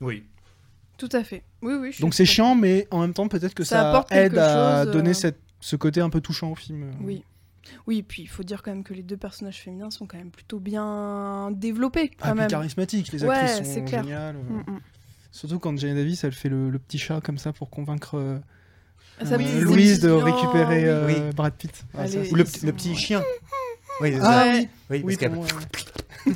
Oui. 0.00 0.24
Tout 0.98 1.08
à 1.12 1.22
fait. 1.24 1.42
Oui, 1.62 1.74
oui. 1.74 1.92
je 1.92 2.00
Donc 2.00 2.14
c'est 2.14 2.24
chiant, 2.24 2.54
mais 2.54 2.86
en 2.90 3.00
même 3.02 3.12
temps, 3.12 3.28
peut-être 3.28 3.54
que 3.54 3.64
Ça 3.64 3.76
ça, 3.76 3.88
apporte 3.90 4.12
aide 4.12 4.36
à 4.38 4.84
chose, 4.84 4.92
donner 4.92 5.10
euh, 5.10 5.14
cette- 5.14 5.40
ce 5.60 5.76
côté 5.76 6.00
un 6.00 6.10
peu 6.10 6.20
touchant 6.20 6.50
au 6.50 6.54
film. 6.54 6.90
Oui. 7.02 7.22
Oui, 7.88 8.02
puis 8.02 8.22
il 8.22 8.28
faut 8.28 8.44
dire 8.44 8.62
quand 8.62 8.70
même 8.70 8.84
que 8.84 8.94
les 8.94 9.02
deux 9.02 9.16
personnages 9.16 9.60
féminins 9.60 9.90
sont 9.90 10.06
quand 10.06 10.16
même 10.18 10.30
plutôt 10.30 10.60
bien 10.60 11.50
développés, 11.52 12.12
Ah, 12.20 12.28
quand 12.28 12.30
puis 12.30 12.40
même. 12.40 12.48
charismatique, 12.50 13.10
les 13.12 13.24
Ouais, 13.24 13.34
actrices 13.36 13.66
c'est 13.68 13.80
sont 13.80 13.84
clair. 13.84 14.02
géniales. 14.04 14.36
euh. 14.36 14.52
Mm, 14.70 14.74
mm. 14.76 14.80
Surtout 15.32 15.58
quand 15.58 15.76
Jenny 15.76 15.94
Davis, 15.94 16.22
elle 16.24 16.32
fait 16.32 16.48
le, 16.48 16.70
le 16.70 16.78
petit 16.78 16.98
chat 16.98 17.20
comme 17.20 17.38
ça 17.38 17.52
pour 17.52 17.68
convaincre 17.68 18.14
euh, 18.16 18.38
euh, 19.22 19.36
dit- 19.36 19.60
Louise 19.60 20.00
de 20.00 20.10
Oh, 20.10 20.20
récupérer 20.20 20.84
oui. 20.84 20.88
euh, 20.88 21.06
Oui. 21.28 21.34
Brad 21.34 21.52
Pitt. 21.54 21.84
Ah, 21.98 22.06
ça, 22.06 22.18
Ou 22.30 22.34
le, 22.36 22.44
le 22.62 22.72
petit 22.72 22.94
chien. 22.96 23.22
Oui, 24.00 24.12
c'est 24.12 24.20
Ah 24.22 24.44
ça. 24.44 24.52
oui, 24.52 24.68
Oui, 25.04 25.16
parce 25.18 25.34
moi, 25.34 25.46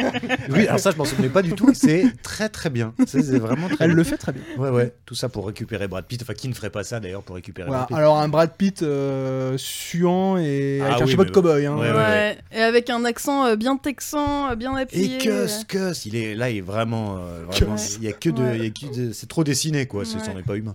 oui, 0.50 0.66
alors 0.66 0.78
ça, 0.80 0.90
je 0.90 0.96
m'en 0.96 1.04
souvenais 1.04 1.28
pas 1.28 1.42
du 1.42 1.52
tout. 1.52 1.70
C'est 1.74 2.04
très 2.22 2.48
très 2.48 2.70
bien. 2.70 2.94
C'est 3.06 3.22
c'est 3.22 3.38
vraiment 3.38 3.68
très 3.68 3.84
elle 3.84 3.90
bien. 3.90 3.96
le 3.96 4.04
fait 4.04 4.16
très 4.16 4.32
bien. 4.32 4.42
Ouais, 4.58 4.70
ouais. 4.70 4.94
Tout 5.06 5.14
ça 5.14 5.28
pour 5.28 5.46
récupérer 5.46 5.88
Brad 5.88 6.04
Pitt. 6.06 6.20
Enfin, 6.22 6.34
qui 6.34 6.48
ne 6.48 6.54
ferait 6.54 6.70
pas 6.70 6.82
ça 6.84 7.00
d'ailleurs 7.00 7.22
pour 7.22 7.36
récupérer 7.36 7.68
Voilà. 7.68 7.82
Brad 7.84 7.88
Pitt 7.88 7.96
Alors 7.98 8.18
un 8.18 8.28
Brad 8.28 8.52
Pitt 8.56 8.82
euh, 8.82 9.54
suant 9.58 10.36
et 10.38 10.80
Ah 10.82 10.86
avec 10.86 11.02
un 11.02 11.04
oui, 11.04 11.10
chapeau 11.10 11.24
de 11.24 11.28
mais- 11.28 11.34
cow-boy. 11.34 11.66
hein. 11.66 11.76
Ouais, 11.76 11.90
Ouais, 11.90 11.96
ouais. 11.96 12.38
Et 12.52 12.60
avec 12.62 12.90
un 12.90 13.04
accent 13.04 13.44
euh, 13.46 13.56
bien 13.56 13.76
texan, 13.76 14.50
euh, 14.50 14.54
bien 14.56 14.74
appuyé. 14.76 15.16
Et 15.16 15.18
que, 15.18 15.64
que, 15.64 15.92
il 16.08 16.16
est 16.16 16.34
là, 16.34 16.50
il 16.50 16.58
est 16.58 16.60
vraiment, 16.62 17.16
euh, 17.18 17.44
vraiment 17.46 17.74
Ouais. 17.74 17.80
il 17.98 18.04
y 18.04 18.08
a 18.08 18.12
que 18.12 18.30
de, 18.30 18.42
Ouais. 18.42 18.56
il 18.58 18.64
y 18.64 18.66
a 18.66 18.70
que 18.70 18.94
de- 19.08 19.12
c'est 19.12 19.28
trop 19.28 19.44
dessiné 19.44 19.86
quoi. 19.86 20.04
Ce 20.04 20.16
Ouais. 20.16 20.22
c'en 20.24 20.36
est 20.38 20.42
pas 20.42 20.56
humain. 20.56 20.74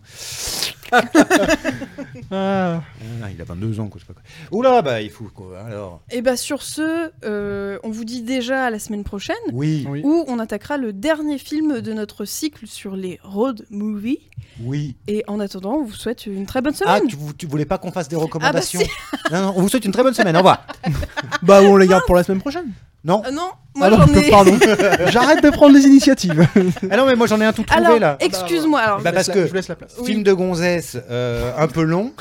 Ah. 2.31 2.81
Ah, 3.23 3.29
il 3.33 3.41
a 3.41 3.45
22 3.45 3.79
ans 3.79 3.87
quoi, 3.87 3.99
je 4.01 4.05
sais 4.05 4.13
pas 4.13 4.19
quoi. 4.19 4.23
Oula, 4.57 4.81
bah 4.81 5.01
il 5.01 5.09
faut 5.09 5.25
quoi. 5.33 5.59
Alors. 5.59 6.01
Et 6.11 6.21
bah 6.21 6.37
sur 6.37 6.61
ce, 6.63 7.11
euh, 7.23 7.77
on 7.83 7.89
vous 7.91 8.05
dit 8.05 8.21
déjà 8.21 8.65
à 8.65 8.69
la 8.69 8.79
semaine 8.79 9.03
prochaine, 9.15 9.35
Oui, 9.53 9.87
Oui. 9.89 10.01
où 10.03 10.25
on 10.27 10.39
attaquera 10.39 10.77
le 10.77 10.91
dernier 10.91 11.37
film 11.37 11.79
de 11.79 11.93
notre 11.93 12.25
cycle 12.25 12.67
sur 12.67 12.97
les 12.97 13.17
road 13.23 13.65
movies. 13.69 14.19
oui. 14.61 14.97
Et 15.07 15.23
en 15.27 15.39
attendant, 15.39 15.75
on 15.75 15.83
vous 15.85 15.93
souhaite 15.93 16.25
une 16.25 16.45
très 16.45 16.61
bonne 16.61 16.73
Ah, 16.85 16.97
semaine. 16.97 17.07
tu, 17.07 17.15
vou- 17.15 17.31
tu 17.33 17.45
voulais 17.47 17.65
pas 17.65 17.77
qu'on 17.77 17.91
fasse 17.93 18.09
des 18.09 18.17
recommandations 18.17 18.81
Ah, 19.31 19.39
Non, 19.39 19.41
non, 19.47 19.53
on 19.55 19.61
vous 19.61 19.69
souhaite 19.69 19.85
une 19.85 19.93
très 19.93 20.03
bonne 20.03 20.13
semaine. 20.13 20.35
Au 20.35 20.39
revoir. 20.39 20.67
Bah 21.43 21.61
on 21.63 21.77
les 21.77 21.87
garde 21.87 22.03
pour 22.05 22.15
la 22.15 22.23
semaine 22.23 22.41
prochaine. 22.41 22.71
Non. 23.05 23.21
Ah 23.25 23.31
non, 23.31 23.49
moi 23.75 23.89
Ah 23.91 24.05
ai. 24.19 24.29
pardon. 24.29 24.57
J'arrête 25.11 25.43
de 25.43 25.49
prendre 25.49 25.75
les 25.75 25.83
initiatives. 25.83 26.47
Ah 26.89 26.97
non, 26.97 27.05
mais 27.05 27.15
moi 27.15 27.27
j'en 27.27 27.39
ai 27.41 27.45
un 27.45 27.53
tout 27.53 27.63
trouvé 27.63 27.85
Alors, 27.85 27.99
là. 27.99 28.17
excuse-moi. 28.19 28.79
Alors, 28.79 29.01
Bah, 29.01 29.11
parce 29.11 29.27
Je 29.27 29.31
laisse 29.31 29.35
que- 29.35 29.41
la- 29.43 29.47
je 29.47 29.53
laisse 29.53 29.67
la 29.67 29.75
place. 29.75 29.95
Oui. 29.99 30.05
Film 30.07 30.23
de 30.23 30.33
gonzesse 30.33 30.97
euh, 31.09 31.51
un 31.57 31.67
peu 31.67 31.83
long. 31.83 32.13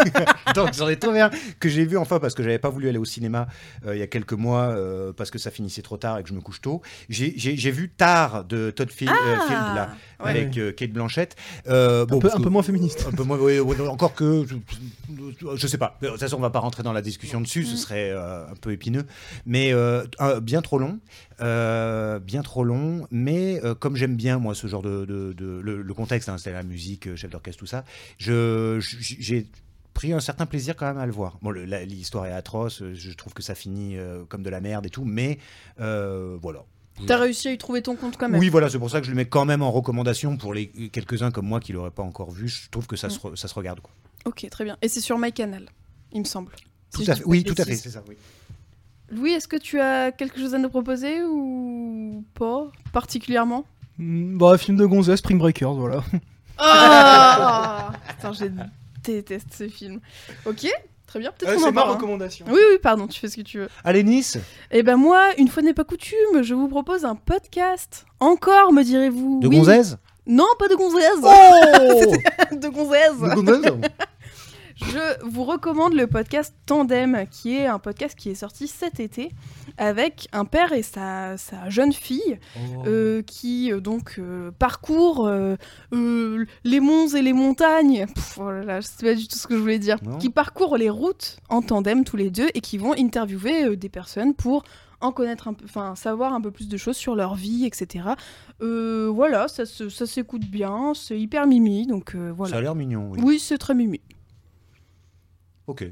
Donc 0.54 0.74
j'en 0.76 0.88
ai 0.88 0.96
trouvé 0.96 1.20
un 1.20 1.30
que 1.60 1.68
j'ai 1.68 1.84
vu 1.84 1.96
enfin 1.96 2.18
parce 2.18 2.34
que 2.34 2.42
j'avais 2.42 2.58
pas 2.58 2.70
voulu 2.70 2.88
aller 2.88 2.98
au 2.98 3.04
cinéma 3.04 3.46
euh, 3.86 3.94
il 3.96 3.98
y 3.98 4.02
a 4.02 4.06
quelques 4.06 4.32
mois 4.32 4.64
euh, 4.68 5.12
parce 5.12 5.30
que 5.30 5.38
ça 5.38 5.50
finissait 5.50 5.82
trop 5.82 5.96
tard 5.96 6.18
et 6.18 6.22
que 6.22 6.28
je 6.28 6.34
me 6.34 6.40
couche 6.40 6.60
tôt. 6.60 6.82
J'ai- 7.08 7.34
J'ai 7.36 7.56
j'ai 7.56 7.70
vu 7.70 7.88
Tard 7.90 8.44
de 8.44 8.70
Todd 8.70 8.90
Field, 8.90 9.12
euh, 9.12 9.34
Ah, 9.38 9.46
Field, 9.46 9.74
là, 9.74 9.88
ouais. 10.24 10.30
avec 10.30 10.58
euh, 10.58 10.72
Kate 10.72 10.90
Blanchett. 10.90 11.34
Euh, 11.68 12.04
bon, 12.06 12.16
un, 12.16 12.18
peu, 12.20 12.22
parce 12.28 12.34
un 12.34 12.38
que- 12.38 12.44
peu 12.44 12.50
moins 12.50 12.62
féministe. 12.62 13.06
un 13.10 13.14
peu 13.16 13.22
moins, 13.22 13.38
oui, 13.38 13.58
encore 13.88 14.14
que, 14.14 14.44
je, 14.48 15.46
je 15.56 15.66
sais 15.66 15.78
pas. 15.78 15.96
De 16.02 16.08
toute 16.08 16.20
façon, 16.20 16.36
on 16.36 16.40
va 16.40 16.50
pas 16.50 16.58
rentrer 16.60 16.82
dans 16.82 16.92
la 16.92 17.02
discussion 17.02 17.40
dessus, 17.40 17.64
ce 17.64 17.76
serait 17.76 18.10
euh, 18.10 18.44
un 18.44 18.54
peu 18.60 18.72
épineux. 18.72 19.04
Mais 19.46 19.72
euh, 19.72 20.04
un- 20.18 20.40
bien 20.40 20.60
trop 20.62 20.78
long, 20.78 20.97
euh, 21.40 22.18
bien 22.18 22.42
trop 22.42 22.64
long. 22.64 23.06
Mais 23.10 23.60
euh, 23.64 23.74
comme 23.74 23.96
j'aime 23.96 24.16
bien 24.16 24.38
moi 24.38 24.54
ce 24.54 24.66
genre 24.66 24.82
de, 24.82 25.04
de- 25.04 25.32
de- 25.32 25.60
le, 25.62 25.82
le 25.82 25.94
contexte, 25.94 26.28
hein, 26.28 26.38
c'est 26.38 26.52
la 26.52 26.62
musique, 26.62 27.06
euh, 27.08 27.16
chef 27.16 27.30
d'orchestre, 27.30 27.58
tout 27.60 27.66
ça. 27.66 27.84
Je 28.18 28.78
j'ai 28.80 29.46
pris 29.94 30.12
un 30.12 30.20
certain 30.20 30.46
plaisir 30.46 30.76
quand 30.76 30.86
même 30.86 30.98
à 30.98 31.06
le 31.06 31.12
voir. 31.12 31.38
Bon, 31.42 31.50
l'histoire 31.50 32.26
est 32.26 32.32
atroce, 32.32 32.82
je 32.92 33.10
trouve 33.12 33.34
que 33.34 33.42
ça 33.42 33.54
finit 33.54 33.96
comme 34.28 34.42
de 34.42 34.50
la 34.50 34.60
merde 34.60 34.86
et 34.86 34.90
tout, 34.90 35.04
mais 35.04 35.38
voilà. 35.78 36.64
T'as 37.06 37.16
réussi 37.16 37.46
à 37.48 37.52
y 37.52 37.58
trouver 37.58 37.80
ton 37.80 37.94
compte 37.94 38.16
quand 38.16 38.28
même. 38.28 38.40
Oui, 38.40 38.48
voilà, 38.48 38.68
c'est 38.68 38.78
pour 38.78 38.90
ça 38.90 38.98
que 39.00 39.06
je 39.06 39.10
le 39.12 39.16
mets 39.16 39.24
quand 39.26 39.44
même 39.44 39.62
en 39.62 39.70
recommandation 39.70 40.36
pour 40.36 40.52
les 40.52 40.66
quelques-uns 40.66 41.30
comme 41.30 41.46
moi 41.46 41.60
qui 41.60 41.72
l'auraient 41.72 41.92
pas 41.92 42.02
encore 42.02 42.30
vu. 42.32 42.48
Je 42.48 42.68
trouve 42.70 42.86
que 42.88 42.96
ça, 42.96 43.08
se, 43.08 43.18
re- 43.20 43.36
ça 43.36 43.46
se 43.46 43.54
regarde. 43.54 43.78
Quoi. 43.80 43.92
Ok, 44.24 44.44
très 44.50 44.64
bien. 44.64 44.76
Et 44.82 44.88
c'est 44.88 45.00
sur 45.00 45.16
MyCanal, 45.16 45.66
il 46.12 46.20
me 46.20 46.24
semble. 46.24 46.52
Tout 46.92 47.04
à 47.06 47.14
fait. 47.14 47.22
Oui, 47.24 47.44
tout 47.44 47.52
à 47.52 47.64
fait, 47.64 47.70
bêtises. 47.70 47.82
c'est 47.84 47.90
ça. 47.90 48.02
Oui. 48.08 48.16
Louis, 49.10 49.32
est-ce 49.32 49.48
que 49.48 49.56
tu 49.56 49.80
as 49.80 50.12
quelque 50.12 50.38
chose 50.38 50.54
à 50.54 50.58
nous 50.58 50.68
proposer 50.68 51.22
ou 51.24 52.24
pas 52.34 52.66
particulièrement? 52.92 53.64
Mm, 53.98 54.36
Bah 54.38 54.58
film 54.58 54.76
de 54.76 54.84
gonzesse, 54.86 55.18
Spring 55.20 55.38
Breakers, 55.38 55.74
voilà. 55.74 56.02
Ah 56.60 57.92
Putain, 58.08 58.32
je 58.32 58.44
déteste 59.04 59.48
ce 59.56 59.68
film. 59.68 60.00
Ok, 60.44 60.66
très 61.06 61.18
bien. 61.20 61.30
Peut-être 61.32 61.54
qu'on 61.56 61.68
en 61.68 61.72
parle. 61.72 61.90
hein. 61.90 61.94
recommandation. 61.94 62.46
Oui, 62.48 62.58
oui, 62.72 62.78
pardon, 62.82 63.06
tu 63.06 63.20
fais 63.20 63.28
ce 63.28 63.36
que 63.36 63.42
tu 63.42 63.58
veux. 63.58 63.68
Allez, 63.84 64.02
Nice 64.02 64.38
Eh 64.72 64.82
ben 64.82 64.96
moi, 64.96 65.28
une 65.38 65.48
fois 65.48 65.62
n'est 65.62 65.72
pas 65.74 65.84
coutume, 65.84 66.42
je 66.42 66.54
vous 66.54 66.68
propose 66.68 67.04
un 67.04 67.14
podcast. 67.14 68.06
Encore, 68.20 68.72
me 68.72 68.82
direz-vous 68.82 69.40
De 69.40 69.48
Oui. 69.48 69.56
Gonzaise 69.58 69.98
Non, 70.26 70.46
pas 70.58 70.68
de 70.68 70.74
gonzaise. 70.74 71.20
Oh 71.22 72.54
de 72.56 72.68
gonzaise. 72.68 73.20
De 73.20 73.34
Gonzaise 73.40 73.72
Je 74.80 75.24
vous 75.26 75.44
recommande 75.44 75.94
le 75.94 76.06
podcast 76.06 76.54
Tandem, 76.64 77.24
qui 77.30 77.56
est 77.56 77.66
un 77.66 77.78
podcast 77.80 78.16
qui 78.16 78.30
est 78.30 78.34
sorti 78.36 78.68
cet 78.68 79.00
été 79.00 79.30
avec 79.76 80.28
un 80.32 80.44
père 80.44 80.72
et 80.72 80.82
sa, 80.82 81.36
sa 81.36 81.68
jeune 81.68 81.92
fille 81.92 82.38
Oh. 82.56 82.82
euh, 82.86 83.22
qui 83.22 83.72
euh, 83.72 83.80
donc 83.80 84.16
euh, 84.18 84.50
parcourent 84.58 85.26
euh, 85.26 85.56
les 85.92 86.80
monts 86.80 87.08
et 87.08 87.22
les 87.22 87.32
montagnes. 87.32 88.06
Pff, 88.06 88.38
oh 88.40 88.50
là 88.50 88.62
là, 88.62 88.80
je 88.80 88.86
sais 88.86 89.04
pas 89.04 89.14
du 89.14 89.26
tout 89.26 89.36
ce 89.36 89.46
que 89.48 89.56
je 89.56 89.60
voulais 89.60 89.78
dire. 89.80 89.96
Non. 90.04 90.18
Qui 90.18 90.30
parcourent 90.30 90.76
les 90.76 90.90
routes 90.90 91.38
en 91.48 91.60
tandem 91.60 92.04
tous 92.04 92.16
les 92.16 92.30
deux 92.30 92.48
et 92.54 92.60
qui 92.60 92.78
vont 92.78 92.92
interviewer 92.96 93.76
des 93.76 93.88
personnes 93.88 94.32
pour 94.34 94.64
en 95.00 95.12
connaître 95.12 95.48
un 95.48 95.54
peu, 95.54 95.64
enfin 95.64 95.94
savoir 95.96 96.34
un 96.34 96.40
peu 96.40 96.50
plus 96.50 96.68
de 96.68 96.76
choses 96.76 96.96
sur 96.96 97.14
leur 97.14 97.34
vie, 97.34 97.64
etc. 97.66 98.04
Euh, 98.62 99.10
voilà, 99.12 99.48
ça, 99.48 99.66
se- 99.66 99.88
ça 99.88 100.06
s'écoute 100.06 100.44
bien, 100.44 100.92
c'est 100.94 101.18
hyper 101.18 101.46
mimi, 101.46 101.86
donc 101.86 102.14
euh, 102.14 102.26
Ça 102.26 102.30
a 102.30 102.32
voilà. 102.32 102.60
l'air 102.60 102.74
mignon, 102.74 103.10
oui. 103.12 103.20
Oui, 103.22 103.38
c'est 103.38 103.58
très 103.58 103.74
mimi. 103.74 104.00
Ok. 105.68 105.84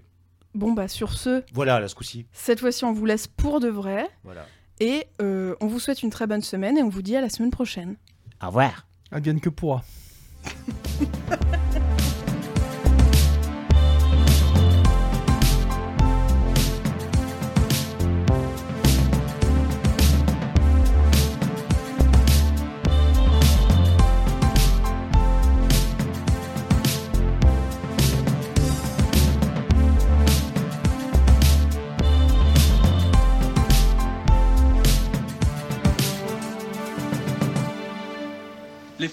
Bon 0.54 0.72
bah 0.72 0.88
sur 0.88 1.12
ce, 1.12 1.44
Voilà, 1.52 1.78
là, 1.78 1.86
ce 1.86 1.94
coup-ci. 1.94 2.26
cette 2.32 2.58
fois-ci 2.60 2.84
on 2.84 2.92
vous 2.92 3.06
laisse 3.06 3.26
pour 3.28 3.60
de 3.60 3.68
vrai 3.68 4.08
Voilà. 4.24 4.46
et 4.80 5.06
euh, 5.20 5.54
on 5.60 5.66
vous 5.68 5.78
souhaite 5.78 6.02
une 6.02 6.10
très 6.10 6.26
bonne 6.26 6.40
semaine 6.42 6.76
et 6.78 6.82
on 6.82 6.88
vous 6.88 7.02
dit 7.02 7.14
à 7.14 7.20
la 7.20 7.28
semaine 7.28 7.50
prochaine. 7.50 7.96
Au 8.42 8.46
revoir. 8.48 8.86
Advienne 9.12 9.38
que 9.40 9.50
pourra. 9.50 9.84